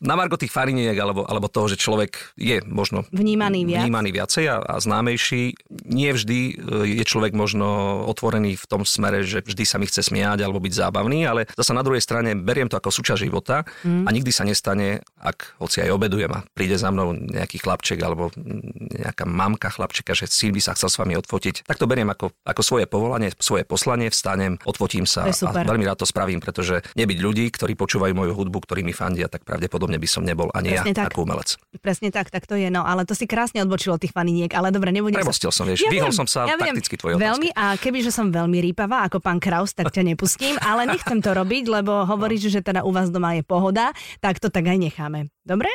na 0.03 0.13
margo 0.19 0.35
tých 0.35 0.51
fariniek, 0.51 0.97
alebo, 0.99 1.23
alebo 1.23 1.47
toho, 1.47 1.71
že 1.71 1.79
človek 1.79 2.35
je 2.35 2.59
možno 2.67 3.07
vnímaný, 3.15 3.63
viac. 3.63 3.87
vnímaný 3.87 4.09
viacej 4.11 4.45
a, 4.51 4.57
a 4.59 4.75
známejší, 4.83 5.55
nie 5.87 6.11
vždy 6.11 6.39
e, 6.51 6.53
je 6.99 7.03
človek 7.07 7.37
možno 7.37 8.01
otvorený 8.09 8.56
v 8.57 8.65
tom 8.65 8.81
smere, 8.83 9.21
že 9.21 9.45
vždy 9.45 9.63
sa 9.63 9.77
mi 9.77 9.85
chce 9.85 10.01
smiať 10.01 10.41
alebo 10.41 10.57
byť 10.57 10.73
zábavný, 10.73 11.23
ale 11.29 11.45
zasa 11.53 11.77
na 11.77 11.85
druhej 11.85 12.01
strane 12.01 12.33
beriem 12.33 12.67
to 12.67 12.75
ako 12.75 12.89
súčasť 12.89 13.21
života 13.21 13.63
mm. 13.85 14.03
a 14.03 14.09
nikdy 14.09 14.31
sa 14.33 14.43
nestane, 14.43 15.05
ak 15.21 15.61
hoci 15.61 15.85
aj 15.85 15.93
obedujem 15.93 16.31
a 16.33 16.43
príde 16.57 16.75
za 16.75 16.89
mnou 16.89 17.13
nejaký 17.13 17.61
chlapček 17.61 18.01
alebo 18.01 18.33
nejaká 18.97 19.29
mamka 19.29 19.69
chlapčeka, 19.69 20.17
že 20.17 20.25
si 20.27 20.49
by 20.49 20.59
sa 20.59 20.73
chcel 20.73 20.89
s 20.89 20.97
vami 20.97 21.13
odfotiť, 21.15 21.69
tak 21.69 21.77
to 21.77 21.85
beriem 21.85 22.09
ako, 22.09 22.33
ako 22.43 22.61
svoje 22.65 22.85
povolanie, 22.89 23.29
svoje 23.37 23.63
poslanie, 23.63 24.09
vstanem, 24.09 24.57
odfotím 24.65 25.05
sa 25.05 25.29
a 25.29 25.51
veľmi 25.63 25.85
rád 25.85 26.01
to 26.01 26.07
spravím, 26.09 26.41
pretože 26.41 26.81
nebyť 26.97 27.17
ľudí, 27.21 27.45
ktorí 27.53 27.77
počúvajú 27.77 28.17
moju 28.17 28.33
hudbu, 28.33 28.57
ktorí 28.65 28.81
mi 28.81 28.91
fandia, 28.91 29.29
tak 29.29 29.45
pravdepodobne 29.45 30.01
by 30.01 30.07
som 30.09 30.25
nebol 30.25 30.49
ani 30.57 30.73
Presne 30.73 30.91
ja 30.91 31.05
tak. 31.05 31.13
ako 31.13 31.29
umelec. 31.29 31.49
Presne 31.77 32.09
tak, 32.09 32.33
tak 32.33 32.49
to 32.49 32.57
je, 32.57 32.73
no 32.73 32.81
ale 32.81 33.05
to 33.05 33.13
si 33.13 33.29
krásne 33.29 33.61
odbočilo 33.61 34.01
tých 34.01 34.15
faniniek, 34.15 34.49
ale 34.55 34.73
dobre, 34.73 34.89
nebudem 34.89 35.21
Premostil 35.21 35.53
sa... 35.53 35.61
som, 35.61 35.65
vieš, 35.69 35.85
ja 35.85 35.91
vyhol 35.93 36.09
som 36.15 36.25
sa 36.25 36.49
ja 36.49 36.57
takticky 36.57 36.95
tvojej 36.97 37.19
Veľmi 37.19 37.49
a 37.53 37.75
kebyže 37.77 38.11
som 38.13 38.31
veľmi 38.37 38.57
rýpavá 38.61 39.09
ako 39.09 39.17
pán 39.17 39.41
Kraus, 39.41 39.73
tak 39.73 39.89
ťa 39.89 40.05
nepustím, 40.05 40.55
ale 40.61 40.85
nechcem 40.85 41.17
to 41.17 41.33
robiť, 41.33 41.65
lebo 41.65 42.05
hovoríš, 42.05 42.53
že 42.53 42.61
teda 42.61 42.85
u 42.85 42.93
vás 42.93 43.09
doma 43.09 43.33
je 43.33 43.41
pohoda, 43.41 43.89
tak 44.21 44.37
to 44.37 44.53
tak 44.53 44.69
aj 44.69 44.77
necháme. 44.77 45.33
Dobre? 45.47 45.71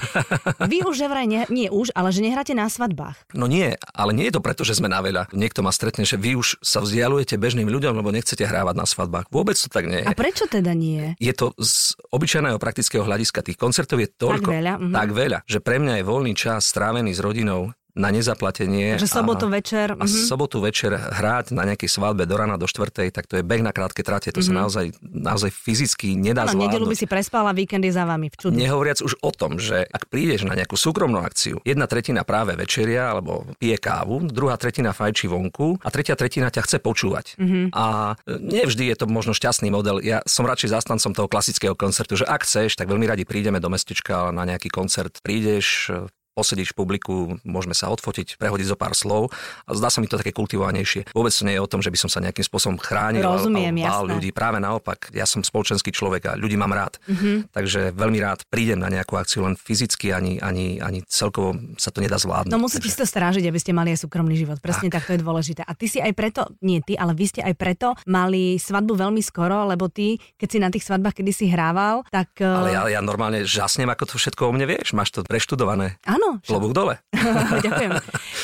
Vy 0.72 0.88
už 0.88 0.96
že 0.96 1.06
vraj, 1.06 1.28
nie, 1.28 1.44
nie 1.52 1.68
už, 1.68 1.92
ale 1.92 2.08
že 2.16 2.24
nehráte 2.24 2.56
na 2.56 2.72
svadbách. 2.72 3.28
No 3.36 3.44
nie, 3.44 3.76
ale 3.92 4.16
nie 4.16 4.32
je 4.32 4.40
to 4.40 4.40
preto, 4.40 4.64
že 4.64 4.80
sme 4.80 4.88
na 4.88 5.04
veľa. 5.04 5.28
Niekto 5.36 5.60
ma 5.60 5.68
stretne, 5.68 6.08
že 6.08 6.16
vy 6.16 6.32
už 6.40 6.64
sa 6.64 6.80
vzdialujete 6.80 7.36
bežným 7.36 7.68
ľuďom, 7.68 7.92
lebo 7.92 8.08
nechcete 8.08 8.48
hrávať 8.48 8.72
na 8.72 8.88
svadbách. 8.88 9.28
Vôbec 9.28 9.52
to 9.60 9.68
tak 9.68 9.84
nie 9.84 10.00
je. 10.00 10.08
A 10.08 10.16
prečo 10.16 10.48
teda 10.48 10.72
nie? 10.72 11.12
Je 11.20 11.36
to 11.36 11.52
z 11.60 11.92
obyčajného 12.08 12.56
praktického 12.56 13.04
hľadiska. 13.04 13.44
Tých 13.44 13.60
koncertov 13.60 14.00
je 14.00 14.08
toľko, 14.08 14.48
tak 14.48 14.56
veľa, 14.56 14.72
uh-huh. 14.80 14.94
tak 14.96 15.10
veľa 15.12 15.38
že 15.52 15.60
pre 15.60 15.76
mňa 15.76 16.00
je 16.00 16.04
voľný 16.08 16.32
čas 16.32 16.64
strávený 16.64 17.12
s 17.12 17.20
rodinou 17.20 17.76
na 17.92 18.08
nezaplatenie. 18.08 18.96
Že 18.96 19.08
sobotu 19.08 19.46
a, 19.48 19.50
večer. 19.52 19.92
A 19.92 20.04
uh-huh. 20.04 20.24
sobotu 20.24 20.64
večer 20.64 20.96
hrať 20.96 21.52
na 21.52 21.68
nejakej 21.68 21.92
svadbe 21.92 22.24
do 22.24 22.34
rána 22.40 22.56
do 22.56 22.64
štvrtej, 22.64 23.12
tak 23.12 23.28
to 23.28 23.40
je 23.40 23.42
beh 23.44 23.60
na 23.60 23.76
krátke 23.76 24.00
trate. 24.00 24.32
To 24.32 24.40
uh-huh. 24.40 24.48
sa 24.48 24.52
mhm. 24.52 24.60
naozaj, 24.64 24.86
naozaj 25.04 25.50
fyzicky 25.52 26.16
nedá 26.16 26.48
ano, 26.48 26.56
zvládnuť. 26.56 26.88
by 26.88 26.96
si 26.96 27.06
prespala, 27.06 27.52
víkend 27.52 27.84
je 27.84 27.92
za 27.92 28.08
vami. 28.08 28.32
V 28.32 28.48
Nehovoriac 28.48 29.04
už 29.04 29.20
o 29.20 29.30
tom, 29.30 29.60
že 29.60 29.84
ak 29.84 30.08
prídeš 30.08 30.48
na 30.48 30.56
nejakú 30.56 30.74
súkromnú 30.74 31.20
akciu, 31.20 31.60
jedna 31.68 31.84
tretina 31.84 32.24
práve 32.24 32.56
večeria 32.56 33.12
alebo 33.12 33.44
pije 33.60 33.76
kávu, 33.76 34.24
druhá 34.24 34.56
tretina 34.56 34.96
fajčí 34.96 35.28
vonku 35.28 35.76
a 35.84 35.88
tretia 35.92 36.16
tretina 36.16 36.48
ťa 36.48 36.64
chce 36.64 36.78
počúvať. 36.80 37.36
Uh-huh. 37.36 37.68
A 37.76 38.16
nevždy 38.24 38.88
je 38.88 38.96
to 38.96 39.04
možno 39.04 39.36
šťastný 39.36 39.68
model. 39.68 40.00
Ja 40.00 40.24
som 40.24 40.48
radšej 40.48 40.72
zastancom 40.72 41.12
toho 41.12 41.28
klasického 41.28 41.76
koncertu, 41.76 42.16
že 42.16 42.24
ak 42.24 42.48
chceš, 42.48 42.80
tak 42.80 42.88
veľmi 42.88 43.04
radi 43.04 43.28
prídeme 43.28 43.60
do 43.60 43.68
mestečka 43.68 44.32
na 44.32 44.48
nejaký 44.48 44.72
koncert. 44.72 45.20
Prídeš, 45.20 45.92
posedíš 46.32 46.72
v 46.72 46.76
publiku, 46.76 47.14
môžeme 47.44 47.76
sa 47.76 47.92
odfotiť, 47.92 48.40
prehodiť 48.40 48.66
zo 48.72 48.76
pár 48.76 48.96
slov 48.96 49.32
a 49.68 49.76
zdá 49.76 49.92
sa 49.92 50.00
mi 50.00 50.08
to 50.08 50.16
také 50.16 50.32
kultivovanejšie. 50.32 51.12
Vôbec 51.12 51.32
to 51.32 51.44
nie 51.44 51.56
je 51.56 51.62
o 51.62 51.68
tom, 51.68 51.84
že 51.84 51.92
by 51.92 51.98
som 52.00 52.10
sa 52.10 52.24
nejakým 52.24 52.44
spôsobom 52.44 52.80
chránil 52.80 53.24
Rozumiem, 53.24 53.72
alebo 53.80 53.88
bál 53.88 54.04
ľudí. 54.16 54.30
Práve 54.32 54.58
naopak, 54.60 55.12
ja 55.12 55.28
som 55.28 55.44
spoločenský 55.44 55.92
človek 55.92 56.32
a 56.32 56.38
ľudí 56.38 56.56
mám 56.56 56.72
rád. 56.72 56.96
Mm-hmm. 57.08 57.52
Takže 57.52 57.80
veľmi 57.92 58.18
rád 58.20 58.44
prídem 58.48 58.80
na 58.80 58.88
nejakú 58.88 59.16
akciu, 59.16 59.44
len 59.44 59.56
fyzicky 59.56 60.12
ani, 60.12 60.40
ani, 60.40 60.80
ani 60.80 61.04
celkovo 61.08 61.56
sa 61.76 61.92
to 61.92 62.00
nedá 62.00 62.16
zvládnuť. 62.16 62.52
No 62.52 62.60
musíte 62.60 62.88
si 62.88 62.96
to 62.96 63.04
strážiť, 63.04 63.44
aby 63.44 63.58
ste 63.60 63.76
mali 63.76 63.92
aj 63.92 64.04
súkromný 64.04 64.36
život. 64.38 64.60
Presne 64.62 64.88
tak. 64.88 65.04
tak 65.04 65.12
to 65.12 65.12
je 65.16 65.20
dôležité. 65.20 65.60
A 65.66 65.72
ty 65.76 65.86
si 65.88 65.98
aj 66.00 66.12
preto, 66.16 66.48
nie 66.64 66.80
ty, 66.80 66.96
ale 66.96 67.12
vy 67.12 67.26
ste 67.28 67.40
aj 67.44 67.54
preto 67.58 67.92
mali 68.08 68.56
svadbu 68.56 68.94
veľmi 68.94 69.20
skoro, 69.24 69.66
lebo 69.66 69.90
ty, 69.90 70.16
keď 70.38 70.48
si 70.48 70.58
na 70.62 70.70
tých 70.70 70.84
svadbách 70.86 71.18
kedy 71.18 71.32
si 71.34 71.46
hrával, 71.50 72.06
tak... 72.08 72.38
Ale 72.40 72.72
ja, 72.72 72.98
ja 72.98 73.00
normálne 73.02 73.42
žasnem, 73.42 73.90
ako 73.90 74.14
to 74.14 74.14
všetko 74.16 74.48
o 74.48 74.52
mne 74.54 74.66
vieš. 74.70 74.94
Máš 74.94 75.10
to 75.12 75.26
preštudované. 75.26 75.98
Áno, 76.06 76.21
Áno. 76.22 76.38
Klobúk 76.38 76.70
dole. 76.70 77.02
Ďakujem. 77.66 77.90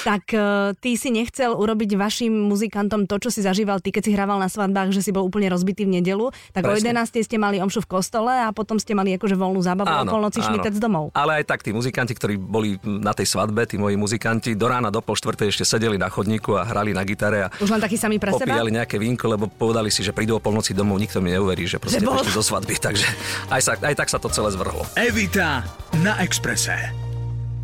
Tak 0.02 0.25
uh, 0.35 0.75
ty 0.82 0.99
si 0.99 1.14
nechcel 1.14 1.54
urobiť 1.54 1.94
vašim 1.94 2.30
muzikantom 2.30 3.06
to, 3.06 3.23
čo 3.23 3.30
si 3.30 3.40
zažíval 3.47 3.78
ty, 3.78 3.94
keď 3.94 4.02
si 4.02 4.12
hrával 4.14 4.42
na 4.42 4.50
svadbách, 4.50 4.90
že 4.90 5.06
si 5.06 5.14
bol 5.14 5.23
úplne 5.23 5.47
rozbitý 5.47 5.87
v 5.87 6.02
nedelu. 6.02 6.35
Tak 6.50 6.66
Presne. 6.66 6.90
o 6.90 7.06
11 7.06 7.23
ste 7.23 7.37
mali 7.38 7.62
omšu 7.62 7.87
v 7.87 7.88
kostole 7.99 8.35
a 8.35 8.50
potom 8.50 8.82
ste 8.82 8.99
mali 8.99 9.14
akože 9.14 9.38
voľnú 9.38 9.62
zábavu 9.62 9.90
áno, 9.90 10.11
o 10.11 10.14
polnoci 10.18 10.42
šmitec 10.42 10.75
domov. 10.82 11.14
Ale 11.14 11.42
aj 11.42 11.44
tak 11.47 11.62
tí 11.62 11.70
muzikanti, 11.70 12.18
ktorí 12.18 12.35
boli 12.35 12.82
na 12.82 13.14
tej 13.14 13.30
svadbe, 13.30 13.62
tí 13.66 13.78
moji 13.78 13.94
muzikanti, 13.94 14.58
do 14.58 14.66
rána 14.66 14.90
do 14.90 14.99
pol 14.99 15.14
štvrtej 15.14 15.54
ešte 15.54 15.64
sedeli 15.66 15.94
na 15.94 16.11
chodníku 16.11 16.58
a 16.58 16.66
hrali 16.66 16.90
na 16.90 17.06
gitare 17.06 17.47
a 17.47 17.49
Už 17.62 17.70
len 17.70 17.82
takí 17.82 17.94
sami 17.94 18.18
pre 18.18 18.35
seba? 18.35 18.58
nejaké 18.68 19.00
vínko, 19.00 19.26
lebo 19.32 19.49
povedali 19.49 19.88
si, 19.88 20.04
že 20.04 20.12
prídu 20.12 20.37
o 20.37 20.40
polnoci 20.42 20.76
domov, 20.76 21.00
nikto 21.00 21.18
mi 21.25 21.32
neuverí, 21.32 21.64
že 21.64 21.80
proste 21.80 22.04
že 22.04 22.32
zo 22.32 22.44
svadby. 22.44 22.76
Takže 22.78 23.06
aj, 23.50 23.61
sa, 23.64 23.73
aj 23.80 23.94
tak 23.97 24.08
sa 24.12 24.18
to 24.20 24.28
celé 24.28 24.52
zvrhlo. 24.54 24.85
Evita 24.94 25.64
na 26.04 26.20
Exprese. 26.20 27.07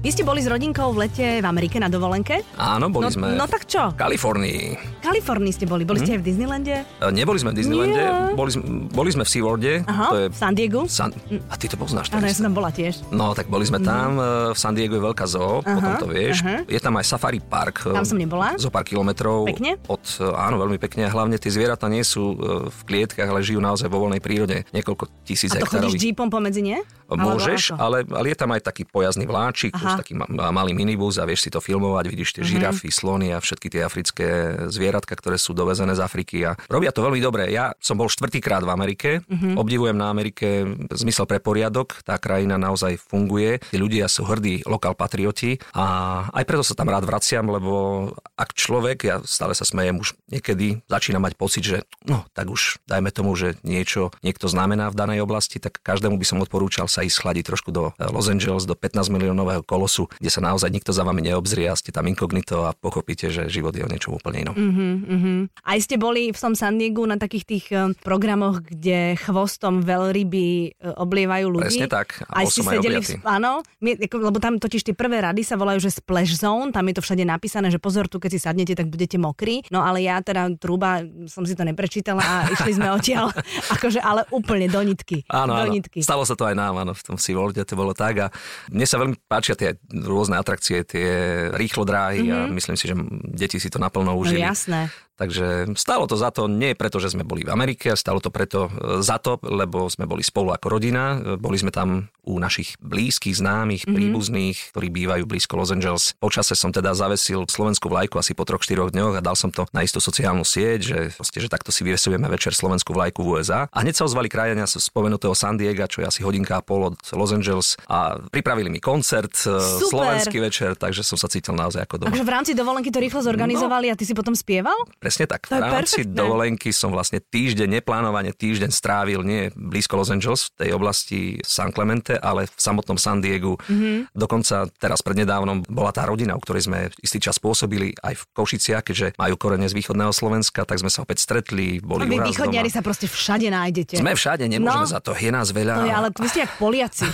Vy 0.04 0.12
ste 0.12 0.20
boli 0.20 0.44
s 0.44 0.48
rodinkou 0.52 0.92
v 0.92 1.08
lete 1.08 1.40
v 1.40 1.46
Amerike 1.48 1.80
na 1.80 1.88
dovolenke? 1.88 2.44
Áno, 2.60 2.92
boli 2.92 3.08
no, 3.08 3.16
sme. 3.16 3.40
No 3.40 3.48
tak 3.48 3.64
čo? 3.64 3.88
V 3.88 3.96
Kalifornii. 3.96 4.76
Kalifornii 5.00 5.48
ste 5.48 5.64
boli. 5.64 5.88
Boli 5.88 5.96
hm? 5.96 6.04
ste 6.04 6.12
aj 6.12 6.20
v 6.20 6.24
Disneylande? 6.28 6.74
E, 6.84 7.08
neboli 7.08 7.40
sme 7.40 7.56
v 7.56 7.64
Disneylande, 7.64 8.04
boli, 8.36 8.52
boli 8.92 9.08
sme 9.16 9.24
v 9.24 9.30
SeaWorlde. 9.32 9.72
Aha, 9.88 10.06
to 10.12 10.16
je 10.20 10.26
v 10.28 10.36
San 10.36 10.52
Diego? 10.52 10.84
San... 10.92 11.08
A 11.48 11.56
ty 11.56 11.72
to 11.72 11.80
poznáš. 11.80 12.12
Áno, 12.12 12.20
ja 12.28 12.36
som 12.36 12.52
tam 12.52 12.52
bola 12.52 12.68
tiež. 12.68 13.00
No, 13.16 13.32
tak 13.32 13.48
boli 13.48 13.64
sme 13.64 13.80
tam. 13.80 14.20
Mm. 14.20 14.52
V 14.52 14.58
San 14.60 14.76
Diego 14.76 14.92
je 14.92 15.02
veľká 15.08 15.24
zoo, 15.24 15.64
aha, 15.64 15.72
potom 15.72 15.92
to 16.04 16.08
vieš. 16.12 16.44
Aha. 16.44 16.68
Je 16.68 16.80
tam 16.84 17.00
aj 17.00 17.04
safari 17.08 17.40
park. 17.40 17.88
Tam 17.88 18.04
som 18.04 18.20
nebola. 18.20 18.60
Zo 18.60 18.68
pár 18.68 18.84
kilometrov. 18.84 19.48
Pekne? 19.48 19.80
Od, 19.88 20.04
áno, 20.36 20.60
veľmi 20.60 20.76
pekne. 20.84 21.08
Hlavne 21.08 21.40
tie 21.40 21.48
zvieratá 21.48 21.88
nie 21.88 22.04
sú 22.04 22.36
v 22.68 22.80
klietkach, 22.84 23.24
ale 23.24 23.40
žijú 23.40 23.64
naozaj 23.64 23.88
vo 23.88 24.04
voľnej 24.04 24.20
prírode. 24.20 24.68
Niekoľko 24.76 25.24
tisíc 25.24 25.48
hektárov. 25.48 25.64
A 25.64 25.88
to 25.88 25.96
chodíš 25.96 26.12
jeepom 26.12 26.28
pomedzi, 26.28 26.60
nie? 26.60 26.84
Môžeš, 27.10 27.76
ale, 27.76 28.04
ale 28.08 28.32
je 28.32 28.36
tam 28.38 28.50
aj 28.56 28.64
taký 28.64 28.88
pojazný 28.88 29.28
vláčik, 29.28 29.76
plus 29.76 29.94
taký 30.00 30.16
malý 30.30 30.72
minibus 30.72 31.20
a 31.20 31.28
vieš 31.28 31.46
si 31.46 31.50
to 31.52 31.60
filmovať, 31.60 32.04
vidíš 32.08 32.30
tie 32.32 32.42
mm-hmm. 32.42 32.52
žirafy, 32.56 32.88
slony 32.88 33.28
a 33.36 33.38
všetky 33.38 33.68
tie 33.68 33.82
africké 33.84 34.26
zvieratka, 34.72 35.12
ktoré 35.12 35.36
sú 35.36 35.52
dovezené 35.52 35.92
z 35.92 36.00
Afriky 36.00 36.44
a 36.48 36.56
robia 36.72 36.90
to 36.90 37.04
veľmi 37.04 37.20
dobre. 37.20 37.52
Ja 37.52 37.76
som 37.78 38.00
bol 38.00 38.08
štvrtýkrát 38.08 38.64
v 38.64 38.70
Amerike, 38.72 39.10
mm-hmm. 39.20 39.54
obdivujem 39.60 39.96
na 39.96 40.08
Amerike 40.08 40.64
zmysel 40.92 41.28
pre 41.28 41.38
poriadok, 41.44 42.00
tá 42.06 42.16
krajina 42.16 42.56
naozaj 42.56 42.96
funguje, 42.96 43.60
tí 43.68 43.76
ľudia 43.76 44.08
sú 44.08 44.24
hrdí 44.24 44.64
lokál 44.64 44.96
patrioti 44.96 45.60
a 45.76 46.26
aj 46.32 46.44
preto 46.48 46.64
sa 46.64 46.72
tam 46.72 46.88
rád 46.88 47.04
vraciam, 47.04 47.44
lebo 47.44 48.08
ak 48.34 48.56
človek, 48.56 48.98
ja 49.04 49.16
stále 49.28 49.52
sa 49.52 49.68
smejem, 49.68 50.00
už 50.00 50.16
niekedy 50.32 50.80
začína 50.88 51.20
mať 51.20 51.32
pocit, 51.36 51.64
že 51.64 51.78
no 52.08 52.24
tak 52.32 52.48
už 52.48 52.80
dajme 52.88 53.12
tomu, 53.12 53.36
že 53.36 53.60
niečo 53.60 54.10
niekto 54.24 54.48
znamená 54.48 54.88
v 54.88 54.98
danej 54.98 55.20
oblasti, 55.22 55.60
tak 55.60 55.78
každému 55.84 56.16
by 56.16 56.26
som 56.26 56.40
odporúčal 56.40 56.86
sa 56.94 57.02
ísť 57.02 57.26
chladiť 57.26 57.44
trošku 57.50 57.74
do 57.74 57.90
Los 57.98 58.30
Angeles, 58.30 58.62
do 58.70 58.78
15 58.78 59.10
miliónového 59.10 59.66
kolosu, 59.66 60.06
kde 60.22 60.30
sa 60.30 60.38
naozaj 60.38 60.70
nikto 60.70 60.94
za 60.94 61.02
vami 61.02 61.26
neobzrie 61.26 61.66
a 61.66 61.74
ste 61.74 61.90
tam 61.90 62.06
inkognito 62.06 62.62
a 62.62 62.70
pochopíte, 62.70 63.34
že 63.34 63.50
život 63.50 63.74
je 63.74 63.82
o 63.82 63.90
niečom 63.90 64.14
úplne 64.14 64.46
inom. 64.46 64.54
Uh-huh, 64.54 64.94
uh-huh. 65.02 65.38
Aj 65.66 65.78
ste 65.82 65.98
boli 65.98 66.30
v 66.30 66.38
tom 66.38 66.54
San 66.54 66.78
Diego 66.78 67.02
na 67.02 67.18
takých 67.18 67.44
tých 67.48 67.66
uh, 67.74 67.90
programoch, 68.06 68.62
kde 68.62 69.18
chvostom 69.18 69.82
veľryby 69.82 70.78
uh, 70.78 71.02
oblievajú 71.02 71.46
ľudí. 71.50 71.82
Presne 71.82 71.90
tak. 71.90 72.22
A 72.30 72.44
aj 72.44 72.54
ste 72.54 72.62
sedeli, 72.62 73.02
v, 73.02 73.18
áno, 73.24 73.64
my, 73.80 73.90
lebo 74.04 74.38
tam 74.38 74.60
totiž 74.60 74.84
tie 74.84 74.94
prvé 74.94 75.24
rady 75.24 75.42
sa 75.42 75.56
volajú, 75.56 75.80
že 75.80 75.98
splash 75.98 76.36
zone, 76.36 76.70
tam 76.70 76.84
je 76.86 76.94
to 77.00 77.02
všade 77.02 77.24
napísané, 77.24 77.72
že 77.72 77.80
pozor, 77.80 78.06
tu 78.06 78.20
keď 78.20 78.30
si 78.36 78.40
sadnete, 78.44 78.76
tak 78.76 78.92
budete 78.92 79.16
mokrí. 79.16 79.64
No 79.72 79.80
ale 79.80 80.04
ja 80.04 80.20
teda 80.20 80.52
trúba, 80.60 81.02
som 81.26 81.48
si 81.48 81.56
to 81.56 81.64
neprečítala 81.64 82.20
a 82.20 82.34
išli 82.52 82.76
sme 82.76 82.92
odtiaľ, 82.96 83.32
akože 83.72 84.04
ale 84.04 84.28
úplne 84.28 84.68
do 84.68 84.84
nitky. 84.84 85.24
Áno, 85.32 85.56
do 85.56 85.64
áno. 85.64 85.72
Nitky. 85.72 86.04
Stalo 86.04 86.28
sa 86.28 86.36
to 86.36 86.44
aj 86.44 86.54
nám, 86.54 86.76
áno, 86.76 86.83
v 86.92 87.02
tom 87.06 87.16
SeaWorlde 87.16 87.64
to 87.64 87.78
bolo 87.78 87.96
tak 87.96 88.14
a 88.18 88.26
mne 88.68 88.84
sa 88.84 89.00
veľmi 89.00 89.16
páčia 89.24 89.56
tie 89.56 89.78
rôzne 89.88 90.36
atrakcie, 90.36 90.84
tie 90.84 91.08
rýchlo 91.56 91.88
dráhy 91.88 92.28
mm-hmm. 92.28 92.36
a 92.36 92.38
mhm. 92.44 92.52
myslím 92.58 92.76
si, 92.76 92.84
že 92.90 92.94
deti 93.32 93.56
si 93.56 93.72
to 93.72 93.80
naplno 93.80 94.12
užili. 94.18 94.44
No 94.44 94.52
jasné. 94.52 94.92
Takže 95.14 95.78
stalo 95.78 96.10
to 96.10 96.18
za 96.18 96.34
to, 96.34 96.50
nie 96.50 96.74
preto, 96.74 96.98
že 96.98 97.14
sme 97.14 97.22
boli 97.22 97.46
v 97.46 97.54
Amerike, 97.54 97.94
stalo 97.94 98.18
to 98.18 98.34
preto 98.34 98.66
e, 98.66 98.98
za 98.98 99.22
to, 99.22 99.38
lebo 99.46 99.86
sme 99.86 100.10
boli 100.10 100.26
spolu 100.26 100.50
ako 100.50 100.66
rodina. 100.66 101.14
E, 101.14 101.38
boli 101.38 101.54
sme 101.54 101.70
tam 101.70 102.10
u 102.26 102.40
našich 102.42 102.74
blízkych, 102.82 103.38
známych, 103.38 103.84
mm-hmm. 103.84 103.94
príbuzných, 103.94 104.56
ktorí 104.74 104.88
bývajú 104.90 105.24
blízko 105.28 105.60
Los 105.60 105.70
Angeles. 105.70 106.18
Počase 106.18 106.58
som 106.58 106.74
teda 106.74 106.96
zavesil 106.96 107.46
slovenskú 107.46 107.86
vlajku 107.92 108.18
asi 108.18 108.34
po 108.34 108.42
troch, 108.42 108.64
štyroch 108.64 108.90
dňoch 108.90 109.20
a 109.20 109.24
dal 109.24 109.36
som 109.38 109.54
to 109.54 109.68
na 109.70 109.86
istú 109.86 110.02
sociálnu 110.02 110.42
sieť, 110.42 110.80
že, 110.82 110.98
proste, 111.14 111.38
že 111.38 111.52
takto 111.52 111.70
si 111.70 111.86
vyvesujeme 111.86 112.26
večer 112.26 112.56
slovenskú 112.56 112.96
vlajku 112.96 113.22
v 113.22 113.38
USA. 113.38 113.70
A 113.70 113.84
hneď 113.84 114.00
sa 114.00 114.08
ozvali 114.08 114.26
krajania 114.26 114.66
z 114.66 114.82
spomenutého 114.82 115.36
San 115.36 115.60
Diego, 115.60 115.86
čo 115.86 116.02
je 116.02 116.10
asi 116.10 116.20
hodinka 116.26 116.58
a 116.58 116.62
pol 116.64 116.90
od 116.90 116.96
Los 117.14 117.30
Angeles 117.30 117.78
a 117.86 118.18
pripravili 118.18 118.72
mi 118.72 118.80
koncert, 118.80 119.36
e, 119.44 119.60
Super. 119.60 119.92
slovenský 119.92 120.40
večer, 120.40 120.74
takže 120.74 121.04
som 121.04 121.20
sa 121.20 121.28
cítil 121.28 121.54
naozaj 121.54 121.84
ako 121.84 122.02
doma. 122.02 122.10
Takže 122.10 122.24
v 122.24 122.32
rámci 122.32 122.52
dovolenky 122.56 122.88
to 122.88 122.98
rýchlo 122.98 123.20
zorganizovali 123.20 123.92
no. 123.92 123.92
a 123.92 123.94
ty 123.94 124.08
si 124.08 124.16
potom 124.16 124.32
spieval? 124.32 124.74
Presne 125.04 125.28
tak. 125.28 125.52
v 125.52 125.60
rámci 125.60 126.00
perfektné. 126.00 126.16
dovolenky 126.16 126.72
som 126.72 126.88
vlastne 126.88 127.20
týždeň, 127.20 127.84
neplánovane 127.84 128.32
týždeň 128.32 128.72
strávil 128.72 129.20
nie 129.20 129.52
blízko 129.52 130.00
Los 130.00 130.08
Angeles, 130.08 130.48
v 130.56 130.64
tej 130.64 130.70
oblasti 130.72 131.20
San 131.44 131.76
Clemente, 131.76 132.16
ale 132.16 132.48
v 132.48 132.56
samotnom 132.56 132.96
San 132.96 133.20
Diegu. 133.20 133.60
Mm-hmm. 133.68 134.16
Dokonca 134.16 134.64
teraz 134.80 135.04
prednedávnom 135.04 135.60
bola 135.68 135.92
tá 135.92 136.08
rodina, 136.08 136.32
u 136.32 136.40
ktorej 136.40 136.72
sme 136.72 136.88
istý 137.04 137.20
čas 137.20 137.36
pôsobili 137.36 137.92
aj 138.00 138.16
v 138.16 138.22
Košiciach, 138.32 138.80
keďže 138.80 139.12
majú 139.20 139.36
korene 139.36 139.68
z 139.68 139.76
východného 139.76 140.08
Slovenska, 140.08 140.64
tak 140.64 140.80
sme 140.80 140.88
sa 140.88 141.04
opäť 141.04 141.20
stretli, 141.20 141.84
boli 141.84 142.08
Vy 142.08 142.24
východniari 142.32 142.72
sa 142.72 142.80
proste 142.80 143.04
všade 143.04 143.52
nájdete. 143.52 144.00
Sme 144.00 144.16
všade, 144.16 144.48
nemôžeme 144.48 144.88
no, 144.88 144.94
za 144.96 145.04
to, 145.04 145.12
je 145.12 145.28
nás 145.28 145.52
veľa. 145.52 145.84
To 145.84 145.84
je, 145.84 145.92
ale 145.92 146.08
vy 146.16 146.28
ste 146.32 146.40
jak 146.48 146.52
Poliaci. 146.56 147.04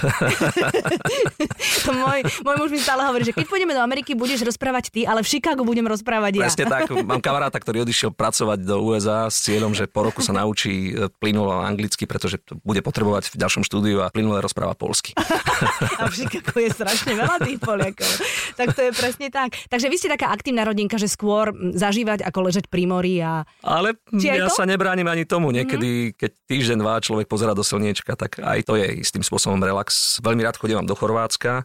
to 1.87 1.91
môj, 1.91 2.23
môj 2.47 2.57
muž 2.63 2.71
mi 2.71 2.79
stále 2.79 3.03
hovorí, 3.03 3.27
že 3.27 3.35
keď 3.35 3.51
pôjdeme 3.51 3.75
do 3.75 3.83
Ameriky, 3.83 4.15
budeš 4.15 4.47
rozprávať 4.47 4.95
ty, 4.95 5.01
ale 5.03 5.27
v 5.27 5.29
Chicagu 5.29 5.67
budem 5.67 5.91
rozprávať 5.91 6.39
ja. 6.39 6.47
Presne 6.47 6.71
tak, 6.71 6.87
mám 7.03 7.19
kamaráta, 7.19 7.59
ktorý 7.59 7.80
by 7.81 7.89
odišiel 7.89 8.13
pracovať 8.13 8.59
do 8.61 8.77
USA 8.85 9.33
s 9.33 9.41
cieľom, 9.41 9.73
že 9.73 9.89
po 9.89 10.05
roku 10.05 10.21
sa 10.21 10.37
naučí 10.37 10.93
e, 10.93 11.09
plynulo 11.09 11.57
anglicky, 11.57 12.05
pretože 12.05 12.37
to 12.45 12.61
bude 12.61 12.85
potrebovať 12.85 13.33
v 13.33 13.41
ďalšom 13.41 13.65
štúdiu 13.65 14.05
a 14.05 14.13
plynule 14.13 14.45
rozpráva 14.45 14.77
polsky. 14.77 15.17
A 16.01 16.09
všetko 16.09 16.57
je 16.57 16.69
strašne 16.73 17.13
veľa 17.13 17.37
tých 17.45 17.61
Poliakov. 17.61 18.09
Tak 18.57 18.73
to 18.73 18.81
je 18.81 18.93
presne 18.97 19.29
tak. 19.29 19.57
Takže 19.69 19.93
vy 19.93 19.97
ste 20.01 20.09
taká 20.09 20.33
aktívna 20.33 20.65
rodinka, 20.65 20.97
že 20.97 21.05
skôr 21.09 21.53
zažívať 21.77 22.25
ako 22.25 22.39
ležať 22.49 22.65
pri 22.69 22.89
mori 22.89 23.21
a... 23.21 23.45
Ale 23.61 23.97
Či 24.09 24.41
ja 24.41 24.49
to? 24.49 24.53
Mhm. 24.53 24.57
sa 24.57 24.65
nebránim 24.65 25.05
ani 25.05 25.25
tomu. 25.29 25.53
Niekedy, 25.53 26.17
keď 26.17 26.31
týždeň, 26.49 26.77
dva 26.81 27.01
človek 27.01 27.29
pozera 27.29 27.53
do 27.53 27.61
slniečka, 27.61 28.17
tak 28.17 28.41
aj 28.41 28.65
to 28.65 28.77
je 28.81 29.05
istým 29.05 29.21
spôsobom 29.21 29.61
relax. 29.61 30.17
Veľmi 30.25 30.45
rád 30.45 30.57
chodím 30.57 30.81
do 30.85 30.97
Chorvátska 30.97 31.65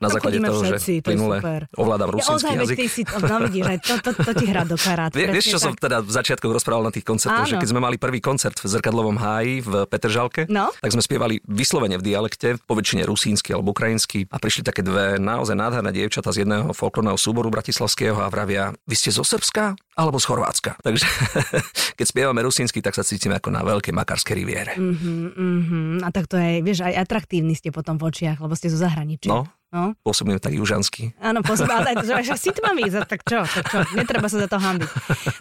na 0.00 0.08
Tak 0.08 0.20
základe 0.20 0.36
toho, 0.40 0.60
všetci, 0.60 0.92
že 1.00 1.02
to 1.02 1.06
plynule 1.08 1.36
super. 1.40 1.60
ovládam 1.80 2.08
Ja 2.20 2.24
veď 2.36 2.60
jazyk. 2.60 2.76
ty 2.76 2.86
si, 2.92 3.02
no 3.08 3.36
vidíš, 3.48 3.64
aj 3.64 3.78
to, 3.80 3.94
to, 4.04 4.10
to 4.20 4.32
ti 4.36 4.44
hrá 4.52 4.62
do 4.68 4.76
karát. 4.76 5.10
Vie, 5.18 5.26
vieš, 5.32 5.49
čo 5.50 5.58
som 5.58 5.74
tak. 5.74 5.82
teda 5.86 5.98
v 6.00 6.10
začiatkoch 6.10 6.52
rozprával 6.52 6.84
na 6.86 6.92
tých 6.92 7.02
koncertoch, 7.02 7.44
Áno. 7.44 7.50
že 7.50 7.58
keď 7.58 7.68
sme 7.68 7.80
mali 7.80 7.96
prvý 7.96 8.18
koncert 8.18 8.56
v 8.56 8.66
Zrkadlovom 8.66 9.16
háji 9.16 9.60
v 9.60 9.72
Petržalke, 9.84 10.46
No. 10.46 10.70
tak 10.74 10.90
sme 10.90 11.00
spievali 11.00 11.42
vyslovene 11.44 11.96
v 11.96 12.04
dialekte, 12.04 12.56
po 12.62 12.74
väčšine 12.74 13.02
rusínsky 13.02 13.50
alebo 13.50 13.70
ukrajinsky 13.70 14.26
a 14.26 14.36
prišli 14.36 14.62
také 14.62 14.80
dve 14.80 15.16
naozaj 15.16 15.52
nádherné 15.52 15.90
dievčatá 15.90 16.30
z 16.30 16.42
jedného 16.42 16.70
folklórneho 16.70 17.14
súboru 17.14 17.48
bratislavského 17.48 18.16
a 18.16 18.28
vravia, 18.28 18.70
vy 18.84 18.94
ste 18.94 19.10
zo 19.10 19.22
Srbska 19.22 19.74
alebo 19.94 20.16
z 20.16 20.24
Chorvátska. 20.24 20.70
Takže 20.86 21.04
keď 21.94 22.06
spievame 22.06 22.40
rusínsky, 22.40 22.80
tak 22.80 22.94
sa 22.94 23.02
cítime 23.02 23.36
ako 23.36 23.50
na 23.50 23.60
veľkej 23.60 23.92
makarskej 23.92 24.34
riviere. 24.34 24.72
Mhm, 24.76 26.02
a 26.02 26.08
tak 26.10 26.26
to 26.26 26.36
je, 26.36 26.60
vieš, 26.60 26.82
aj 26.82 26.94
atraktívni 26.98 27.52
ste 27.52 27.70
potom 27.70 27.96
v 27.96 28.08
očiach, 28.08 28.38
lebo 28.38 28.54
ste 28.54 28.68
zo 28.68 28.78
zahraničia. 28.78 29.30
No. 29.30 29.44
No. 29.70 29.94
Pôsobíme 30.02 30.38
tak 30.38 30.54
južansky. 30.54 31.14
Áno, 31.18 31.42
pozbádaj, 31.42 32.02
že 32.04 32.12
však 32.14 32.38
si 32.38 32.50
za- 32.90 33.06
tak 33.06 33.20
čo, 33.26 33.42
tak 33.42 33.64
čo, 33.70 33.78
netreba 33.94 34.26
sa 34.26 34.42
za 34.42 34.48
to 34.50 34.58
hambiť. 34.58 34.88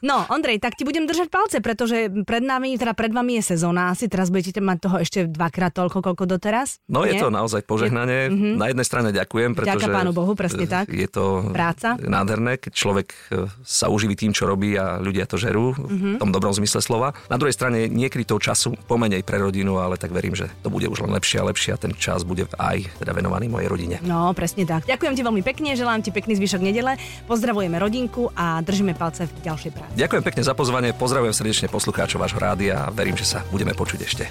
No, 0.06 0.26
Ondrej, 0.30 0.62
tak 0.62 0.78
ti 0.78 0.86
budem 0.86 1.06
držať 1.06 1.28
palce, 1.30 1.58
pretože 1.60 2.10
pred 2.24 2.42
nami, 2.42 2.78
teda 2.78 2.94
pred 2.94 3.12
vami 3.12 3.42
je 3.42 3.54
sezóna, 3.56 3.92
asi 3.94 4.08
teraz 4.08 4.30
budete 4.34 4.62
mať 4.62 4.78
toho 4.80 4.96
ešte 5.02 5.20
dvakrát 5.30 5.74
toľko, 5.74 6.02
koľko 6.02 6.24
doteraz. 6.30 6.82
No 6.90 7.04
je 7.06 7.18
Nie? 7.18 7.22
to 7.22 7.34
naozaj 7.34 7.66
požehnanie. 7.66 8.30
Na 8.58 8.70
jednej 8.70 8.86
strane 8.86 9.10
ďakujem, 9.10 9.58
pretože 9.58 9.86
Ďaká 9.86 9.98
Pánu 10.02 10.12
Bohu, 10.14 10.34
presne 10.38 10.66
tak. 10.70 10.90
je 10.90 11.08
to 11.10 11.50
Práca. 11.52 11.98
nádherné, 12.00 12.58
keď 12.62 12.72
človek 12.74 13.08
e, 13.32 13.50
sa 13.66 13.90
uživí 13.90 14.14
tým, 14.16 14.32
čo 14.34 14.46
robí 14.46 14.74
a 14.78 15.02
ľudia 15.02 15.26
to 15.26 15.38
žerú 15.38 15.74
v 15.76 16.18
tom 16.22 16.30
dobrom 16.34 16.54
zmysle 16.54 16.82
slova. 16.82 17.14
Na 17.30 17.38
druhej 17.40 17.56
strane 17.56 17.88
niekedy 17.90 18.26
toho 18.26 18.42
času 18.42 18.76
pomenej 18.88 19.24
pre 19.26 19.40
rodinu, 19.42 19.78
ale 19.82 19.96
tak 19.98 20.12
verím, 20.14 20.36
že 20.36 20.50
to 20.62 20.70
bude 20.72 20.86
už 20.88 21.06
len 21.06 21.12
lepšie 21.14 21.42
a 21.42 21.48
lepšie 21.48 21.72
a 21.76 21.82
ten 21.82 21.94
čas 21.96 22.24
bude 22.26 22.46
aj 22.58 22.86
teda 23.02 23.12
venovaný 23.16 23.48
mojej 23.50 23.70
rodine. 23.70 23.96
No, 24.04 24.19
presne 24.36 24.64
tak. 24.68 24.86
Ďakujem 24.86 25.14
ti 25.16 25.22
veľmi 25.26 25.42
pekne, 25.46 25.76
želám 25.78 26.04
ti 26.04 26.12
pekný 26.14 26.36
zvyšok 26.40 26.62
nedele, 26.62 26.96
pozdravujeme 27.26 27.78
rodinku 27.80 28.30
a 28.36 28.60
držíme 28.62 28.94
palce 28.98 29.26
v 29.28 29.34
ďalšej 29.46 29.72
práci. 29.74 29.94
Ďakujem 29.96 30.24
pekne 30.26 30.42
za 30.44 30.54
pozvanie, 30.54 30.90
pozdravujem 30.96 31.36
srdečne 31.36 31.68
poslucháčov 31.72 32.20
vášho 32.20 32.40
rádia 32.42 32.88
a 32.88 32.92
verím, 32.92 33.16
že 33.16 33.26
sa 33.28 33.46
budeme 33.54 33.72
počuť 33.78 34.00
ešte. 34.04 34.24